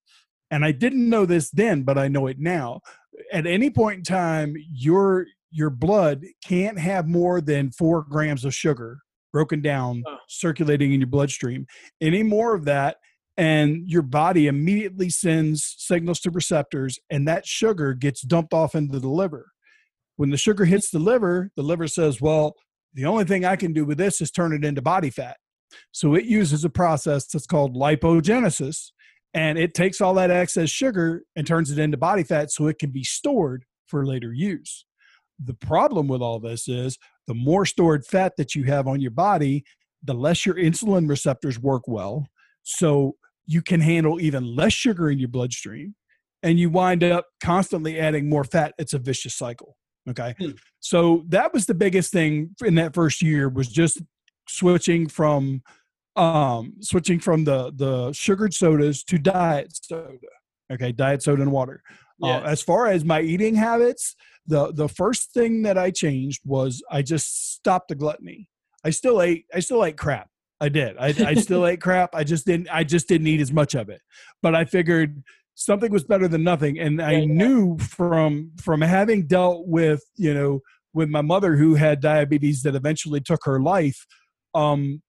And 0.51 0.65
I 0.65 0.73
didn't 0.73 1.09
know 1.09 1.27
this 1.27 1.51
then, 1.51 1.83
but 1.83 1.99
I 1.99 2.09
know 2.09 2.27
it 2.27 2.39
now. 2.39 2.81
At 3.33 3.47
any 3.47 3.71
point 3.71 3.99
in 3.99 4.05
time, 4.05 4.55
your 4.73 5.27
your 5.51 5.71
blood 5.71 6.25
can't 6.45 6.79
have 6.79 7.07
more 7.07 7.41
than 7.41 7.71
four 7.71 8.03
grams 8.03 8.45
of 8.45 8.55
sugar 8.55 8.99
broken 9.37 9.61
down 9.61 10.03
circulating 10.29 10.95
in 10.95 11.01
your 11.01 11.07
bloodstream. 11.07 11.67
Any 12.01 12.23
more 12.23 12.55
of 12.55 12.65
that, 12.65 12.97
and 13.37 13.83
your 13.87 14.01
body 14.01 14.47
immediately 14.47 15.11
sends 15.11 15.75
signals 15.77 16.21
to 16.21 16.31
receptors, 16.31 16.99
and 17.11 17.29
that 17.29 17.45
sugar 17.45 17.93
gets 17.93 18.23
dumped 18.23 18.55
off 18.55 18.75
into 18.75 18.99
the 18.99 19.11
liver. 19.11 19.49
When 20.17 20.31
the 20.31 20.39
sugar 20.39 20.65
hits 20.65 20.89
the 20.89 21.01
liver, 21.01 21.51
the 21.55 21.63
liver 21.63 21.87
says, 21.87 22.19
Well, 22.19 22.55
the 22.95 23.05
only 23.05 23.25
thing 23.25 23.45
I 23.45 23.57
can 23.57 23.75
do 23.75 23.85
with 23.85 23.99
this 23.99 24.23
is 24.23 24.31
turn 24.31 24.55
it 24.55 24.65
into 24.65 24.81
body 24.81 25.11
fat. 25.11 25.37
So 25.93 26.15
it 26.15 26.25
uses 26.25 26.65
a 26.65 26.71
process 26.71 27.27
that's 27.27 27.47
called 27.47 27.77
lipogenesis, 27.77 28.91
and 29.35 29.59
it 29.59 29.75
takes 29.75 30.01
all 30.01 30.15
that 30.15 30.31
excess 30.31 30.71
sugar 30.71 31.25
and 31.37 31.47
turns 31.47 31.71
it 31.71 31.79
into 31.79 31.99
body 31.99 32.23
fat 32.23 32.51
so 32.51 32.69
it 32.69 32.79
can 32.79 32.91
be 32.91 33.05
stored 33.05 33.67
for 33.87 34.07
later 34.07 34.33
use. 34.33 34.87
The 35.39 35.53
problem 35.53 36.09
with 36.09 36.23
all 36.23 36.41
this 36.41 36.69
is 36.69 36.97
the 37.27 37.35
more 37.35 37.67
stored 37.67 38.07
fat 38.07 38.33
that 38.37 38.55
you 38.55 38.65
have 38.65 38.87
on 38.87 39.01
your 39.01 39.11
body, 39.11 39.65
the 40.03 40.15
less 40.15 40.47
your 40.47 40.55
insulin 40.55 41.09
receptors 41.09 41.59
work 41.59 41.83
well. 41.87 42.27
So 42.63 43.17
you 43.47 43.63
can 43.63 43.81
handle 43.81 44.21
even 44.21 44.57
less 44.57 44.73
sugar 44.73 45.11
in 45.11 45.19
your 45.19 45.29
bloodstream 45.29 45.95
and 46.43 46.59
you 46.59 46.71
wind 46.71 47.03
up 47.03 47.27
constantly 47.43 47.99
adding 47.99 48.29
more 48.29 48.45
fat. 48.45 48.75
It's 48.79 48.93
a 48.93 48.99
vicious 48.99 49.35
cycle. 49.35 49.77
Okay. 50.09 50.35
Hmm. 50.39 50.51
So 50.81 51.25
that 51.29 51.53
was 51.53 51.67
the 51.67 51.75
biggest 51.75 52.13
thing 52.13 52.55
in 52.65 52.77
that 52.77 52.95
first 52.95 53.23
year 53.23 53.49
was 53.49 53.69
just 53.69 54.01
switching 54.49 55.09
from 55.09 55.63
um 56.15 56.73
switching 56.81 57.19
from 57.19 57.45
the 57.45 57.73
the 57.77 58.13
sugared 58.13 58.55
sodas 58.55 59.05
to 59.05 59.19
diet 59.19 59.69
soda 59.71 60.17
okay 60.73 60.91
diet 60.91 61.23
soda 61.23 61.43
and 61.43 61.53
water 61.53 61.83
uh, 62.23 62.41
as 62.41 62.63
far 62.63 62.87
as 62.87 63.05
my 63.05 63.21
eating 63.21 63.55
habits 63.55 64.17
the 64.47 64.73
the 64.73 64.89
first 64.89 65.33
thing 65.33 65.63
that 65.63 65.79
i 65.79 65.91
changed 65.91 66.43
was 66.45 66.83
i 66.91 67.03
just 67.03 67.55
stopped 67.55 67.89
the 67.89 67.95
gluttony. 67.95 68.49
I 68.85 68.91
still 68.91 69.21
ate 69.21 69.47
i 69.55 69.61
still 69.61 69.85
ate 69.85 69.97
crap. 69.97 70.29
I 70.61 70.71
did. 70.71 70.97
I, 70.99 71.09
I 71.09 71.35
still 71.35 71.67
ate 71.71 71.81
crap. 71.81 72.15
I 72.15 72.25
just 72.25 72.47
didn't 72.47 72.69
i 72.73 72.85
just 72.85 73.09
didn't 73.09 73.27
eat 73.27 73.41
as 73.41 73.53
much 73.53 73.75
of 73.75 73.89
it. 73.89 74.01
But 74.43 74.55
i 74.55 74.65
figured 74.65 75.23
something 75.55 75.91
was 75.91 76.05
better 76.05 76.29
than 76.29 76.45
nothing 76.45 76.79
and 76.79 77.01
i 77.01 77.25
knew 77.25 77.79
from 77.79 78.53
from 78.63 78.83
having 78.83 79.27
dealt 79.27 79.67
with 79.67 80.03
you 80.17 80.35
know 80.35 80.61
with 80.93 81.09
my 81.09 81.23
mother 81.23 81.57
who 81.57 81.75
had 81.75 82.01
diabetes 82.01 82.63
that 82.63 82.75
eventually 82.75 83.21
took 83.21 83.43
her 83.45 83.59
life 83.59 84.07
um, 84.55 85.03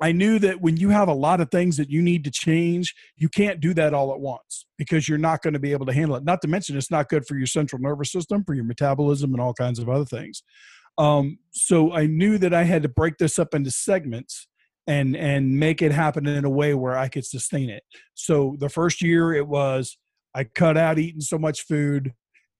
I 0.00 0.12
knew 0.12 0.38
that 0.40 0.60
when 0.60 0.76
you 0.76 0.90
have 0.90 1.08
a 1.08 1.14
lot 1.14 1.40
of 1.40 1.50
things 1.50 1.76
that 1.78 1.90
you 1.90 2.02
need 2.02 2.24
to 2.24 2.30
change, 2.30 2.94
you 3.16 3.28
can't 3.28 3.60
do 3.60 3.72
that 3.74 3.94
all 3.94 4.12
at 4.12 4.20
once 4.20 4.66
because 4.76 5.08
you're 5.08 5.16
not 5.16 5.42
going 5.42 5.54
to 5.54 5.60
be 5.60 5.72
able 5.72 5.86
to 5.86 5.92
handle 5.92 6.16
it. 6.16 6.24
Not 6.24 6.42
to 6.42 6.48
mention, 6.48 6.76
it's 6.76 6.90
not 6.90 7.08
good 7.08 7.26
for 7.26 7.36
your 7.36 7.46
central 7.46 7.80
nervous 7.80 8.12
system, 8.12 8.44
for 8.44 8.54
your 8.54 8.64
metabolism, 8.64 9.32
and 9.32 9.40
all 9.40 9.54
kinds 9.54 9.78
of 9.78 9.88
other 9.88 10.04
things. 10.04 10.42
Um, 10.98 11.38
so 11.50 11.92
I 11.92 12.06
knew 12.06 12.36
that 12.38 12.52
I 12.52 12.64
had 12.64 12.82
to 12.82 12.88
break 12.88 13.18
this 13.18 13.38
up 13.38 13.54
into 13.54 13.70
segments 13.70 14.48
and 14.86 15.16
and 15.16 15.58
make 15.58 15.82
it 15.82 15.92
happen 15.92 16.26
in 16.26 16.44
a 16.44 16.50
way 16.50 16.72
where 16.74 16.96
I 16.96 17.08
could 17.08 17.26
sustain 17.26 17.70
it. 17.70 17.82
So 18.14 18.56
the 18.60 18.68
first 18.68 19.02
year 19.02 19.34
it 19.34 19.46
was 19.46 19.98
I 20.34 20.44
cut 20.44 20.76
out 20.76 20.98
eating 20.98 21.20
so 21.20 21.38
much 21.38 21.62
food 21.62 22.12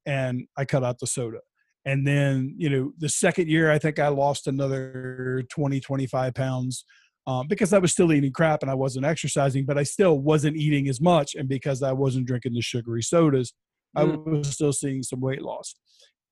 and 0.07 0.47
I 0.57 0.64
cut 0.64 0.85
out 0.85 0.99
the 0.99 1.07
soda 1.07 1.40
and 1.87 2.07
then 2.07 2.55
you 2.59 2.69
know 2.69 2.93
the 2.99 3.09
second 3.09 3.49
year 3.49 3.71
i 3.71 3.78
think 3.78 3.99
i 3.99 4.09
lost 4.09 4.47
another 4.47 5.45
20 5.49 5.81
25 5.81 6.35
pounds 6.35 6.85
um, 7.26 7.49
because 7.49 7.73
I 7.73 7.78
was 7.78 7.92
still 7.92 8.12
eating 8.12 8.33
crap 8.33 8.62
and 8.62 8.71
I 8.71 8.75
wasn't 8.75 9.06
exercising, 9.06 9.64
but 9.64 9.78
I 9.78 9.83
still 9.83 10.18
wasn't 10.18 10.56
eating 10.56 10.88
as 10.88 11.00
much. 11.00 11.35
And 11.35 11.49
because 11.49 11.83
I 11.83 11.92
wasn't 11.92 12.26
drinking 12.26 12.54
the 12.54 12.62
sugary 12.62 13.02
sodas, 13.02 13.52
mm. 13.97 14.02
I 14.02 14.30
was 14.30 14.49
still 14.49 14.73
seeing 14.73 15.02
some 15.02 15.21
weight 15.21 15.42
loss. 15.42 15.75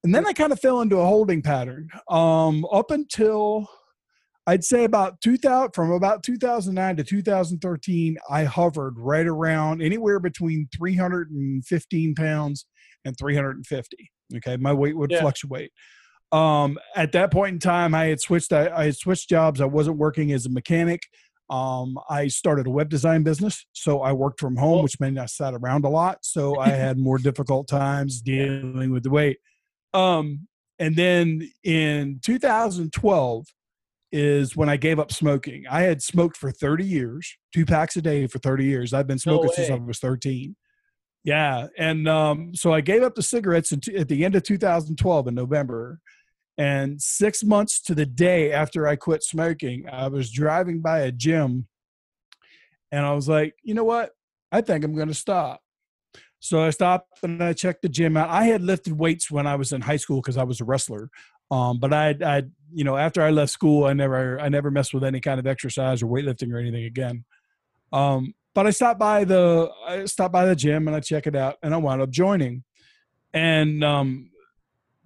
And 0.05 0.15
then 0.15 0.27
I 0.27 0.33
kind 0.33 0.53
of 0.53 0.61
fell 0.61 0.83
into 0.83 0.99
a 0.99 1.07
holding 1.07 1.43
pattern 1.43 1.89
um, 2.11 2.67
up 2.71 2.91
until 2.91 3.69
I'd 4.47 4.63
say 4.63 4.85
about 4.85 5.21
2000 5.23 5.73
from 5.75 5.91
about 5.91 6.23
2009 6.23 6.97
to 6.97 7.05
2013, 7.05 8.19
I 8.29 8.45
hovered 8.45 8.99
right 8.99 9.27
around 9.27 9.81
anywhere 9.81 10.21
between 10.21 10.69
315 10.77 12.15
pounds 12.15 12.67
and 13.07 13.17
350. 13.19 14.11
Okay, 14.37 14.57
my 14.59 14.73
weight 14.73 14.97
would 14.97 15.11
yeah. 15.11 15.21
fluctuate. 15.21 15.73
Um, 16.35 16.79
at 16.97 17.13
that 17.13 17.31
point 17.31 17.53
in 17.53 17.59
time, 17.61 17.95
I 17.95 18.07
had 18.07 18.21
switched. 18.21 18.53
I, 18.53 18.69
I, 18.69 18.85
had 18.87 18.97
switched 18.97 19.29
jobs. 19.29 19.61
I 19.61 19.67
wasn't 19.67 19.99
working 19.99 20.33
as 20.33 20.47
a 20.47 20.51
mechanic. 20.51 21.03
Um, 21.49 21.97
I 22.11 22.27
started 22.27 22.67
a 22.67 22.71
web 22.71 22.89
design 22.89 23.23
business, 23.23 23.65
so 23.73 24.01
I 24.01 24.13
worked 24.13 24.41
from 24.41 24.57
home, 24.57 24.83
which 24.83 24.99
meant 24.99 25.17
I 25.17 25.27
sat 25.27 25.55
around 25.55 25.85
a 25.85 25.89
lot. 25.89 26.19
So 26.23 26.59
I 26.59 26.69
had 26.71 26.99
more 26.99 27.19
difficult 27.19 27.69
times 27.69 28.21
dealing 28.21 28.91
with 28.91 29.05
the 29.05 29.11
weight. 29.11 29.39
Um, 29.93 30.49
and 30.81 30.97
then 30.97 31.49
in 31.63 32.19
2012 32.25 33.47
is 34.11 34.57
when 34.57 34.69
I 34.69 34.77
gave 34.77 34.99
up 34.99 35.13
smoking. 35.13 35.67
I 35.71 35.83
had 35.83 36.03
smoked 36.03 36.37
for 36.37 36.51
30 36.51 36.85
years, 36.85 37.37
two 37.55 37.65
packs 37.65 37.97
a 37.97 38.03
day 38.03 38.27
for 38.27 38.41
30 38.41 38.65
years. 38.65 38.93
I've 38.93 39.07
been 39.07 39.21
smoking 39.21 39.47
no 39.47 39.53
since 39.53 39.71
I 39.71 39.75
was 39.75 40.01
13. 40.01 40.57
Yeah, 41.23 41.69
and 41.79 42.09
um, 42.09 42.57
so 42.57 42.73
I 42.73 42.81
gave 42.81 43.03
up 43.03 43.15
the 43.15 43.23
cigarettes 43.23 43.73
at 43.73 44.09
the 44.09 44.25
end 44.25 44.35
of 44.35 44.43
2012 44.43 45.29
in 45.29 45.35
November. 45.35 46.01
And 46.57 47.03
six 47.03 47.43
months 47.43 47.81
to 47.83 47.95
the 47.95 48.07
day 48.07 48.53
after 48.53 48.87
I 48.87 48.97
quit 48.97 49.23
smoking, 49.23 49.89
I 49.91 50.09
was 50.09 50.31
driving 50.31 50.81
by 50.81 51.01
a 51.01 51.13
gym 51.13 51.67
and 52.93 53.05
I 53.05 53.13
was 53.13 53.29
like, 53.29 53.57
you 53.63 53.75
know 53.75 53.85
what? 53.85 54.13
I 54.53 54.61
think 54.61 54.85
I'm 54.85 54.95
going 54.95 55.09
to 55.09 55.15
stop. 55.15 55.61
So 56.39 56.63
I 56.63 56.71
stopped 56.71 57.25
and 57.25 57.43
I 57.43 57.55
checked 57.55 57.83
the 57.83 57.89
gym 57.89 58.17
out. 58.17 58.29
I 58.29 58.45
had 58.45 58.63
lifted 58.63 58.93
weights 58.93 59.31
when 59.31 59.47
I 59.47 59.57
was 59.57 59.73
in 59.73 59.81
high 59.81 59.97
school 59.97 60.21
because 60.21 60.37
I 60.37 60.45
was 60.45 60.61
a 60.61 60.65
wrestler. 60.65 61.11
Um, 61.51 61.79
but 61.79 61.93
I, 61.93 62.15
I, 62.25 62.43
you 62.73 62.85
know, 62.85 62.97
after 62.97 63.23
I 63.23 63.31
left 63.31 63.51
school, 63.51 63.85
I 63.85 63.95
never, 63.95 64.39
I 64.39 64.49
never 64.49 64.71
messed 64.71 64.95
with 64.95 65.05
any 65.05 65.21
kind 65.21 65.41
of 65.41 65.47
exercise 65.47 66.03
or 66.03 66.07
weightlifting 66.07 66.53
or 66.53 66.59
anything 66.59 66.85
again. 66.85 67.25
Um, 67.93 68.35
but 68.55 68.67
I 68.67 68.71
stopped 68.71 69.01
by 69.01 69.25
the, 69.25 69.71
I 69.87 70.05
stopped 70.05 70.33
by 70.33 70.47
the 70.47 70.55
gym 70.55 70.87
and 70.87 70.97
I 70.97 71.01
check 71.01 71.27
it 71.27 71.35
out, 71.35 71.57
and 71.63 71.75
I 71.75 71.79
wound 71.79 72.03
up 72.03 72.11
joining. 72.11 72.63
And 73.33 73.83
um, 73.83 74.31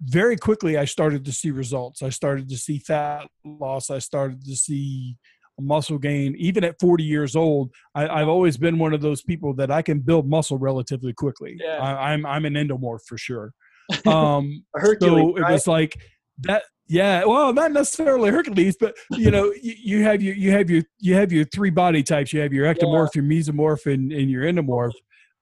very 0.01 0.37
quickly, 0.37 0.77
I 0.77 0.85
started 0.85 1.25
to 1.25 1.31
see 1.31 1.51
results. 1.51 2.01
I 2.01 2.09
started 2.09 2.49
to 2.49 2.57
see 2.57 2.79
fat 2.79 3.27
loss. 3.43 3.89
I 3.89 3.99
started 3.99 4.43
to 4.45 4.55
see 4.55 5.17
muscle 5.61 5.97
gain 5.97 6.35
even 6.37 6.63
at 6.63 6.79
40 6.79 7.03
years 7.03 7.35
old 7.35 7.71
I, 7.95 8.19
have 8.19 8.29
always 8.29 8.57
been 8.57 8.79
one 8.79 8.93
of 8.93 9.01
those 9.01 9.21
people 9.21 9.53
that 9.55 9.69
i 9.69 9.81
can 9.81 9.99
build 9.99 10.27
muscle 10.27 10.57
relatively 10.57 11.13
quickly 11.13 11.57
yeah. 11.59 11.77
I, 11.77 12.13
am 12.13 12.25
I'm, 12.25 12.45
I'm 12.45 12.55
an 12.55 12.67
endomorph 12.67 13.01
for 13.05 13.17
sure 13.17 13.51
um 14.05 14.63
so 15.01 15.35
it 15.35 15.51
was 15.51 15.67
like 15.67 15.99
that 16.43 16.63
yeah 16.87 17.25
well 17.25 17.53
not 17.53 17.71
necessarily 17.71 18.31
hercules 18.31 18.77
but 18.79 18.95
you 19.11 19.31
know 19.31 19.53
you, 19.61 19.73
you, 19.77 20.03
have 20.03 20.21
your 20.21 20.35
you 20.35 20.51
have 20.51 20.69
your 20.69 20.83
you 20.99 21.15
have 21.15 21.31
your 21.31 21.45
three 21.45 21.69
body 21.71 22.03
types 22.03 22.31
you 22.31 22.39
have 22.39 22.53
your 22.53 22.73
ectomorph 22.73 23.09
yeah. 23.13 23.21
your 23.21 23.23
mesomorph 23.23 23.91
and, 23.91 24.11
and 24.11 24.29
your 24.29 24.43
endomorph 24.43 24.93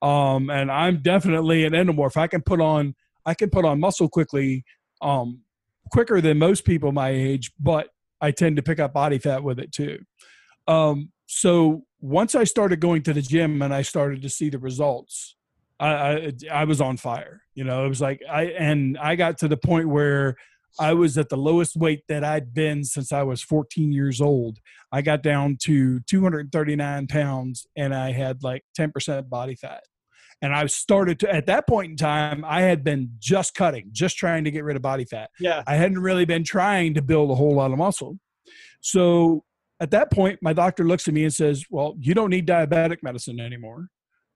um 0.01 0.49
and 0.49 0.71
i'm 0.71 1.01
definitely 1.01 1.65
an 1.65 1.73
endomorph 1.73 2.17
i 2.17 2.27
can 2.27 2.41
put 2.41 2.61
on 2.61 2.95
i 3.27 3.35
can 3.35 3.51
put 3.51 3.65
on 3.65 3.79
muscle 3.79 4.09
quickly 4.09 4.63
um 5.01 5.41
quicker 5.91 6.19
than 6.19 6.39
most 6.39 6.65
people 6.65 6.91
my 6.91 7.09
age 7.09 7.51
but 7.59 7.89
I 8.21 8.31
tend 8.31 8.55
to 8.55 8.63
pick 8.63 8.79
up 8.79 8.93
body 8.93 9.19
fat 9.19 9.43
with 9.43 9.59
it 9.59 9.71
too. 9.71 9.99
Um, 10.67 11.11
so 11.27 11.83
once 11.99 12.35
I 12.35 12.43
started 12.43 12.79
going 12.79 13.03
to 13.03 13.13
the 13.13 13.21
gym 13.21 13.61
and 13.61 13.73
I 13.73 13.81
started 13.81 14.21
to 14.21 14.29
see 14.29 14.49
the 14.49 14.59
results, 14.59 15.35
I, 15.79 15.89
I, 15.89 16.31
I 16.51 16.63
was 16.63 16.81
on 16.81 16.97
fire. 16.97 17.41
You 17.53 17.63
know, 17.63 17.85
it 17.85 17.89
was 17.89 18.01
like 18.01 18.21
I 18.29 18.45
and 18.45 18.97
I 18.97 19.15
got 19.15 19.37
to 19.39 19.47
the 19.47 19.57
point 19.57 19.89
where 19.89 20.35
I 20.79 20.93
was 20.93 21.17
at 21.17 21.29
the 21.29 21.37
lowest 21.37 21.75
weight 21.75 22.03
that 22.07 22.23
I'd 22.23 22.53
been 22.53 22.83
since 22.83 23.11
I 23.11 23.23
was 23.23 23.41
14 23.41 23.91
years 23.91 24.21
old. 24.21 24.59
I 24.91 25.01
got 25.01 25.23
down 25.23 25.57
to 25.63 25.99
239 26.01 27.07
pounds 27.07 27.65
and 27.75 27.95
I 27.95 28.11
had 28.11 28.43
like 28.43 28.63
10% 28.77 29.29
body 29.29 29.55
fat. 29.55 29.83
And 30.41 30.53
I 30.53 30.65
started 30.67 31.19
to, 31.21 31.33
at 31.33 31.47
that 31.47 31.67
point 31.67 31.91
in 31.91 31.97
time, 31.97 32.45
I 32.45 32.61
had 32.61 32.83
been 32.83 33.11
just 33.17 33.55
cutting, 33.55 33.89
just 33.91 34.17
trying 34.17 34.43
to 34.43 34.51
get 34.51 34.63
rid 34.63 34.75
of 34.75 34.81
body 34.81 35.05
fat. 35.05 35.31
Yeah. 35.39 35.63
I 35.65 35.75
hadn't 35.75 35.99
really 35.99 36.25
been 36.25 36.43
trying 36.43 36.93
to 36.93 37.01
build 37.01 37.31
a 37.31 37.35
whole 37.35 37.55
lot 37.55 37.71
of 37.71 37.77
muscle. 37.77 38.19
So 38.81 39.43
at 39.79 39.91
that 39.91 40.11
point, 40.11 40.39
my 40.41 40.53
doctor 40.53 40.83
looks 40.83 41.07
at 41.07 41.13
me 41.13 41.23
and 41.23 41.33
says, 41.33 41.65
Well, 41.69 41.95
you 41.99 42.13
don't 42.13 42.29
need 42.29 42.47
diabetic 42.47 43.01
medicine 43.01 43.39
anymore. 43.39 43.89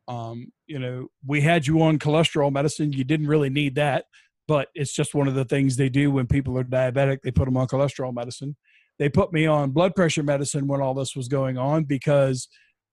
Um, 0.07 0.51
you 0.65 0.79
know, 0.79 1.07
we 1.25 1.41
had 1.41 1.67
you 1.67 1.81
on 1.81 1.99
cholesterol 1.99 2.51
medicine. 2.51 2.91
You 2.91 3.03
didn't 3.03 3.27
really 3.27 3.49
need 3.49 3.75
that, 3.75 4.05
but 4.47 4.69
it's 4.73 4.93
just 4.93 5.13
one 5.13 5.27
of 5.27 5.35
the 5.35 5.45
things 5.45 5.77
they 5.77 5.89
do 5.89 6.11
when 6.11 6.27
people 6.27 6.57
are 6.57 6.63
diabetic. 6.63 7.19
They 7.23 7.31
put 7.31 7.45
them 7.45 7.57
on 7.57 7.67
cholesterol 7.67 8.13
medicine. 8.13 8.55
They 8.99 9.09
put 9.09 9.31
me 9.31 9.45
on 9.45 9.71
blood 9.71 9.95
pressure 9.95 10.23
medicine 10.23 10.67
when 10.67 10.81
all 10.81 10.93
this 10.93 11.15
was 11.15 11.27
going 11.27 11.57
on 11.57 11.85
because 11.85 12.47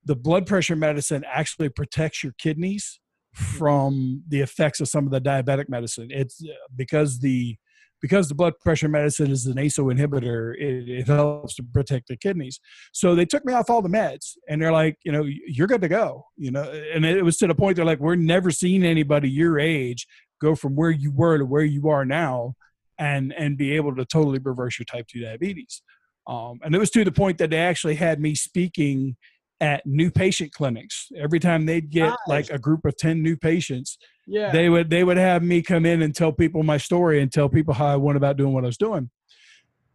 the 0.09 0.17
blood 0.17 0.47
pressure 0.47 0.75
medicine 0.75 1.23
actually 1.31 1.69
protects 1.69 2.25
your 2.25 2.33
kidneys 2.38 2.99
from 3.35 4.23
the 4.27 4.41
effects 4.41 4.81
of 4.81 4.88
some 4.88 5.05
of 5.05 5.12
the 5.12 5.21
diabetic 5.21 5.69
medicine. 5.69 6.09
It's 6.11 6.43
uh, 6.43 6.55
because 6.75 7.21
the 7.21 7.57
because 8.00 8.29
the 8.29 8.35
blood 8.35 8.55
pressure 8.61 8.88
medicine 8.88 9.31
is 9.31 9.45
an 9.47 9.59
ACE 9.59 9.77
inhibitor, 9.77 10.55
it, 10.57 10.88
it, 10.88 11.07
helps 11.09 11.57
to 11.57 11.65
protect 11.65 12.07
the 12.07 12.17
kidneys. 12.17 12.61
So 12.93 13.17
they 13.17 13.27
took 13.27 13.45
me 13.45 13.53
off 13.53 13.69
all 13.69 13.83
the 13.83 13.88
meds, 13.88 14.37
and 14.49 14.62
they're 14.62 14.73
like, 14.73 14.97
you 15.05 15.11
know, 15.11 15.25
you're 15.25 15.67
good 15.67 15.83
to 15.83 15.88
go. 15.88 16.25
You 16.37 16.53
know, 16.53 16.62
and 16.62 17.05
it 17.05 17.25
was 17.25 17.37
to 17.38 17.47
the 17.47 17.55
point 17.55 17.77
they're 17.77 17.85
like, 17.85 18.00
we're 18.00 18.15
never 18.15 18.50
seeing 18.50 18.85
anybody 18.85 19.29
your 19.29 19.59
age 19.59 20.07
go 20.41 20.55
from 20.55 20.75
where 20.75 20.91
you 20.91 21.11
were 21.11 21.38
to 21.38 21.45
where 21.45 21.65
you 21.65 21.88
are 21.91 22.07
now, 22.07 22.55
and 22.99 23.35
and 23.35 23.59
be 23.59 23.77
able 23.77 23.95
to 23.95 24.07
totally 24.07 24.38
reverse 24.43 24.79
your 24.79 24.87
type 24.87 25.07
two 25.07 25.21
diabetes. 25.21 25.83
Um, 26.27 26.61
and 26.62 26.75
it 26.75 26.79
was 26.79 26.91
to 26.91 27.05
the 27.05 27.12
point 27.12 27.38
that 27.38 27.50
they 27.50 27.59
actually 27.59 27.97
had 27.97 28.21
me 28.21 28.35
speaking 28.35 29.17
at 29.61 29.85
new 29.87 30.11
patient 30.11 30.53
clinics. 30.53 31.09
Every 31.17 31.41
time 31.41 31.67
they'd 31.67 31.91
get 31.91 32.09
nice. 32.09 32.19
like 32.27 32.50
a 32.50 32.59
group 32.59 32.85
of 32.85 32.97
10 32.97 33.23
new 33.23 33.37
patients, 33.37 33.99
yeah. 34.27 34.53
they 34.53 34.69
would 34.69 34.91
they 34.91 35.05
would 35.05 35.17
have 35.17 35.43
me 35.43 35.62
come 35.62 35.85
in 35.85 36.03
and 36.03 36.15
tell 36.15 36.33
people 36.33 36.62
my 36.62 36.77
story 36.77 37.21
and 37.21 37.33
tell 37.33 37.49
people 37.49 37.75
how 37.75 37.87
I 37.87 37.97
went 37.97 38.17
about 38.17 38.37
doing 38.37 38.53
what 38.53 38.65
I 38.65 38.69
was 38.69 38.77
doing. 38.77 39.11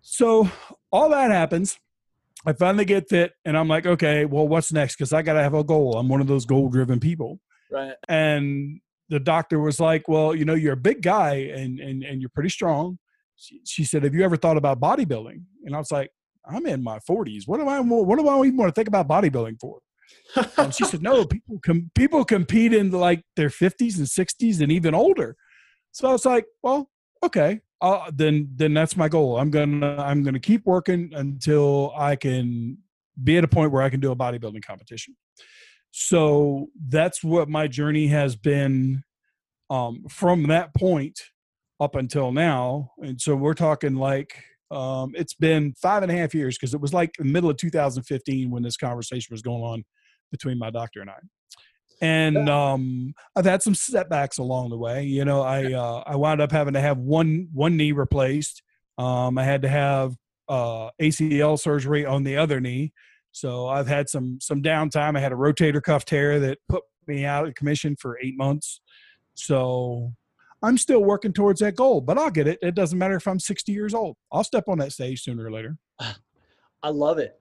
So 0.02 0.50
all 0.92 1.10
that 1.10 1.32
happens. 1.32 1.80
I 2.46 2.52
finally 2.54 2.84
get 2.84 3.08
fit 3.08 3.32
and 3.46 3.58
I'm 3.58 3.70
like, 3.70 3.86
okay, 3.86 4.26
well, 4.26 4.48
what's 4.48 4.74
next? 4.74 4.98
Because 4.98 5.14
I 5.14 5.22
gotta 5.22 5.42
have 5.42 5.54
a 5.54 5.64
goal. 5.64 5.98
I'm 5.98 6.10
one 6.10 6.20
of 6.20 6.28
those 6.28 6.46
goal 6.46 6.70
driven 6.70 7.00
people. 7.00 7.40
Right. 7.72 7.94
And 8.10 8.82
the 9.10 9.20
doctor 9.20 9.60
was 9.60 9.80
like, 9.80 10.08
Well, 10.08 10.36
you 10.36 10.46
know, 10.46 10.56
you're 10.56 10.74
a 10.74 10.78
big 10.78 11.02
guy 11.02 11.36
and 11.56 11.80
and, 11.80 12.04
and 12.04 12.22
you're 12.22 12.32
pretty 12.34 12.50
strong. 12.50 13.00
She, 13.36 13.62
she 13.66 13.84
said, 13.84 14.04
Have 14.04 14.14
you 14.14 14.24
ever 14.24 14.36
thought 14.36 14.58
about 14.58 14.82
bodybuilding? 14.82 15.42
And 15.66 15.76
I 15.76 15.78
was 15.78 15.92
like, 15.92 16.12
I'm 16.46 16.66
in 16.66 16.84
my 16.84 17.00
40s. 17.00 17.44
What 17.48 17.60
do 17.60 17.68
I 17.68 17.80
what 17.80 18.18
do 18.20 18.28
I 18.28 18.40
even 18.46 18.58
want 18.58 18.70
to 18.70 18.76
think 18.76 18.88
about 18.88 19.08
bodybuilding 19.08 19.60
for? 19.60 19.80
and 20.58 20.74
she 20.74 20.86
said, 20.86 21.02
no, 21.02 21.26
people 21.26 21.60
com- 21.64 21.92
people 21.96 22.26
compete 22.26 22.74
in 22.74 22.92
like 22.92 23.24
their 23.36 23.50
50s 23.50 23.98
and 23.98 24.08
60s 24.08 24.62
and 24.62 24.72
even 24.72 24.94
older. 24.94 25.36
So 25.92 26.08
I 26.08 26.12
was 26.12 26.26
like, 26.26 26.46
well, 26.62 26.90
okay, 27.24 27.62
uh, 27.82 28.12
then 28.14 28.50
then 28.56 28.74
that's 28.74 28.98
my 28.98 29.10
goal. 29.10 29.38
I'm 29.38 29.52
gonna 29.52 29.96
I'm 29.98 30.24
gonna 30.24 30.40
keep 30.40 30.66
working 30.66 31.12
until 31.14 31.94
I 31.96 32.16
can 32.16 32.78
be 33.22 33.38
at 33.38 33.44
a 33.44 33.48
point 33.48 33.72
where 33.72 33.84
I 33.84 33.90
can 33.90 34.00
do 34.00 34.12
a 34.12 34.16
bodybuilding 34.16 34.66
competition. 34.66 35.16
So 35.92 36.70
that's 36.88 37.24
what 37.24 37.50
my 37.50 37.68
journey 37.68 38.08
has 38.08 38.36
been 38.36 39.04
um, 39.70 40.06
from 40.10 40.48
that 40.48 40.74
point 40.74 41.20
up 41.80 41.96
until 41.96 42.32
now. 42.32 42.92
And 43.02 43.22
so 43.22 43.36
we're 43.36 43.54
talking 43.54 43.96
like 43.96 44.44
um, 44.74 45.14
it's 45.16 45.34
been 45.34 45.74
five 45.82 46.04
and 46.04 46.12
a 46.12 46.16
half 46.16 46.34
years 46.34 46.58
because 46.58 46.74
it 46.74 46.82
was 46.82 46.94
like 46.94 47.14
the 47.18 47.24
middle 47.24 47.50
of 47.50 47.58
2015 47.58 48.50
when 48.50 48.64
this 48.64 48.78
conversation 48.78 49.32
was 49.32 49.42
going 49.42 49.62
on 49.62 49.84
between 50.32 50.58
my 50.58 50.70
doctor 50.70 51.02
and 51.02 51.10
I. 51.10 51.20
And 52.02 52.50
um, 52.50 53.14
I've 53.36 53.46
had 53.46 53.62
some 53.62 53.76
setbacks 53.76 54.38
along 54.38 54.72
the 54.72 54.78
way. 54.78 55.04
You 55.04 55.24
know, 55.24 55.42
I 55.42 55.72
uh, 55.72 56.04
I 56.06 56.18
wound 56.18 56.42
up 56.42 56.52
having 56.52 56.74
to 56.74 56.82
have 56.82 56.98
one 56.98 57.48
one 57.54 57.78
knee 57.78 57.94
replaced. 57.94 58.62
Um, 58.98 59.38
I 59.38 59.44
had 59.44 59.62
to 59.62 59.70
have 59.70 60.16
uh, 60.50 60.90
ACL 61.02 61.58
surgery 61.58 62.06
on 62.06 62.24
the 62.24 62.36
other 62.36 62.60
knee. 62.60 62.92
So 63.32 63.68
I've 63.68 63.88
had 63.88 64.10
some 64.10 64.40
some 64.42 64.62
downtime. 64.62 65.16
I 65.16 65.22
had 65.22 65.32
a 65.32 65.36
rotator 65.36 65.82
cuff 65.82 66.04
tear 66.04 66.40
that 66.42 66.58
put 66.68 66.84
me 67.08 67.26
out 67.26 67.48
of 67.48 67.56
commission 67.56 67.96
for 67.98 68.20
eight 68.22 68.38
months. 68.38 68.82
So 69.36 70.14
I'm 70.64 70.78
still 70.78 71.04
working 71.04 71.34
towards 71.34 71.60
that 71.60 71.76
goal, 71.76 72.00
but 72.00 72.18
I'll 72.18 72.32
get 72.32 72.48
it. 72.48 72.58
It 72.62 72.74
doesn't 72.74 72.98
matter 72.98 73.16
if 73.16 73.28
I'm 73.28 73.40
60 73.40 73.72
years 73.74 73.94
old. 73.94 74.16
I'll 74.32 74.46
step 74.46 74.64
on 74.70 74.78
that 74.78 74.94
stage 74.94 75.22
sooner 75.22 75.46
or 75.46 75.52
later. 75.52 75.78
I 76.84 76.90
love 76.90 77.20
it. 77.20 77.40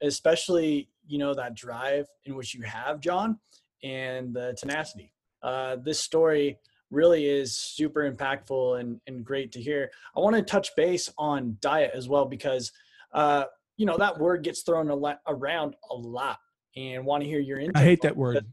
Especially, 0.00 0.88
you 1.08 1.18
know, 1.18 1.34
that 1.34 1.56
drive 1.56 2.06
in 2.24 2.36
which 2.36 2.54
you 2.54 2.62
have, 2.62 3.00
John, 3.00 3.38
and 3.82 4.32
the 4.32 4.56
tenacity. 4.58 5.12
Uh, 5.42 5.76
this 5.76 5.98
story 6.00 6.58
really 6.90 7.26
is 7.26 7.56
super 7.56 8.10
impactful 8.10 8.78
and, 8.78 9.00
and 9.06 9.24
great 9.24 9.50
to 9.52 9.60
hear. 9.60 9.90
I 10.16 10.20
want 10.20 10.36
to 10.36 10.42
touch 10.42 10.70
base 10.76 11.12
on 11.18 11.56
diet 11.60 11.90
as 11.94 12.08
well 12.08 12.26
because 12.26 12.70
uh, 13.12 13.44
you 13.76 13.86
know 13.86 13.96
that 13.96 14.18
word 14.18 14.44
gets 14.44 14.62
thrown 14.62 14.90
a 14.90 14.94
lot, 14.94 15.20
around 15.26 15.74
a 15.90 15.94
lot, 15.94 16.38
and 16.76 17.04
want 17.04 17.22
to 17.22 17.28
hear 17.28 17.40
your 17.40 17.58
input. 17.58 17.76
I 17.80 17.84
hate 17.84 18.02
that 18.02 18.16
word. 18.16 18.46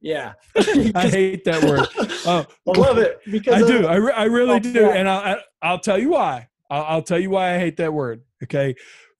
Yeah, 0.00 0.32
I 0.56 1.08
hate 1.08 1.44
that 1.44 1.62
word. 1.64 2.09
Oh, 2.26 2.46
I 2.68 2.78
love 2.78 2.98
it 2.98 3.18
because 3.30 3.62
I 3.62 3.66
do. 3.66 3.86
I, 3.86 3.94
re- 3.96 4.12
I 4.12 4.24
really 4.24 4.54
Oh, 4.56 4.58
do, 4.58 4.70
yeah. 4.72 4.88
and 4.90 5.08
I'll 5.08 5.40
I'll 5.62 5.78
tell 5.78 5.98
you 5.98 6.10
why. 6.10 6.48
I'll, 6.70 6.84
I'll 6.84 7.02
tell 7.02 7.18
you 7.18 7.30
why 7.30 7.54
I 7.54 7.58
hate 7.58 7.76
that 7.78 7.92
word. 7.92 8.22
Okay. 8.42 8.74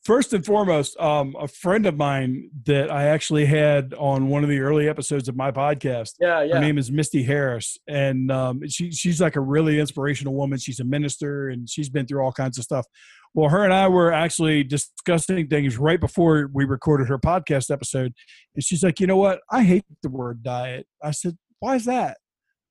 First 0.04 0.32
and 0.32 0.44
foremost, 0.46 0.98
um, 0.98 1.36
a 1.38 1.46
friend 1.46 1.84
of 1.84 1.94
mine 1.94 2.48
that 2.64 2.90
I 2.90 3.08
actually 3.08 3.44
had 3.44 3.92
on 3.98 4.28
one 4.28 4.42
of 4.42 4.48
the 4.48 4.60
early 4.60 4.88
episodes 4.88 5.28
of 5.28 5.36
my 5.36 5.50
podcast. 5.50 6.12
yeah, 6.18 6.42
yeah. 6.42 6.54
Her 6.54 6.60
name 6.60 6.78
is 6.78 6.90
Misty 6.90 7.22
Harris, 7.22 7.76
and 7.86 8.32
um, 8.32 8.62
she 8.66 8.90
she's 8.92 9.20
like 9.20 9.36
a 9.36 9.40
really 9.42 9.78
inspirational 9.78 10.32
woman. 10.34 10.58
She's 10.58 10.80
a 10.80 10.84
minister, 10.84 11.50
and 11.50 11.68
she's 11.68 11.90
been 11.90 12.06
through 12.06 12.22
all 12.24 12.32
kinds 12.32 12.56
of 12.56 12.64
stuff. 12.64 12.86
Well, 13.34 13.50
her 13.50 13.62
and 13.62 13.74
I 13.74 13.88
were 13.88 14.10
actually 14.10 14.64
discussing 14.64 15.46
things 15.48 15.76
right 15.76 16.00
before 16.00 16.48
we 16.52 16.64
recorded 16.64 17.08
her 17.08 17.18
podcast 17.18 17.70
episode, 17.70 18.14
and 18.54 18.64
she's 18.64 18.82
like, 18.82 19.00
"You 19.00 19.06
know 19.06 19.18
what? 19.18 19.40
I 19.50 19.64
hate 19.64 19.84
the 20.02 20.08
word 20.08 20.42
diet." 20.42 20.86
I 21.02 21.10
said, 21.10 21.36
"Why 21.58 21.74
is 21.76 21.84
that?" 21.84 22.16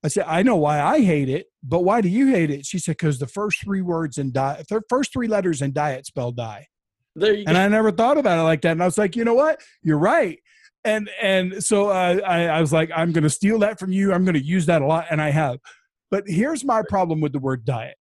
I 0.03 0.07
said, 0.07 0.25
"I 0.27 0.43
know 0.43 0.55
why 0.55 0.81
I 0.81 1.01
hate 1.01 1.29
it, 1.29 1.47
but 1.63 1.83
why 1.83 2.01
do 2.01 2.09
you 2.09 2.27
hate 2.27 2.49
it?" 2.49 2.65
She 2.65 2.79
said, 2.79 2.93
"Because 2.93 3.19
the 3.19 3.27
first 3.27 3.63
three 3.63 3.81
words 3.81 4.17
in 4.17 4.31
diet, 4.31 4.67
the 4.69 4.81
first 4.89 5.11
three 5.13 5.27
letters 5.27 5.61
in 5.61 5.73
diet 5.73 6.05
spell 6.05 6.31
die." 6.31 6.67
there 7.19 7.33
you 7.33 7.43
and 7.47 7.55
go. 7.55 7.61
I 7.61 7.67
never 7.67 7.91
thought 7.91 8.17
about 8.17 8.39
it 8.39 8.43
like 8.43 8.61
that. 8.61 8.71
And 8.71 8.81
I 8.81 8.85
was 8.85 8.97
like, 8.97 9.15
you 9.15 9.23
know 9.23 9.33
what? 9.33 9.61
You're 9.81 9.99
right. 9.99 10.39
And 10.85 11.09
and 11.21 11.63
so 11.63 11.89
uh, 11.89 12.19
I 12.25 12.47
I 12.47 12.61
was 12.61 12.71
like, 12.71 12.89
I'm 12.95 13.11
going 13.11 13.23
to 13.23 13.29
steal 13.29 13.59
that 13.59 13.79
from 13.79 13.91
you. 13.91 14.13
I'm 14.13 14.23
going 14.23 14.35
to 14.35 14.43
use 14.43 14.65
that 14.67 14.81
a 14.81 14.85
lot, 14.85 15.07
and 15.11 15.21
I 15.21 15.29
have. 15.29 15.59
But 16.09 16.23
here's 16.25 16.63
my 16.63 16.83
problem 16.87 17.19
with 17.19 17.33
the 17.33 17.39
word 17.39 17.65
diet. 17.65 17.97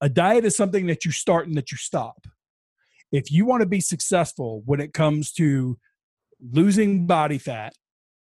A 0.00 0.08
diet 0.08 0.44
is 0.44 0.56
something 0.56 0.86
that 0.86 1.04
you 1.04 1.12
start 1.12 1.46
and 1.46 1.56
that 1.56 1.70
you 1.70 1.78
stop. 1.78 2.26
If 3.12 3.30
you 3.30 3.44
want 3.44 3.60
to 3.60 3.66
be 3.66 3.80
successful 3.80 4.62
when 4.64 4.80
it 4.80 4.92
comes 4.92 5.32
to 5.32 5.78
losing 6.40 7.06
body 7.06 7.38
fat 7.38 7.74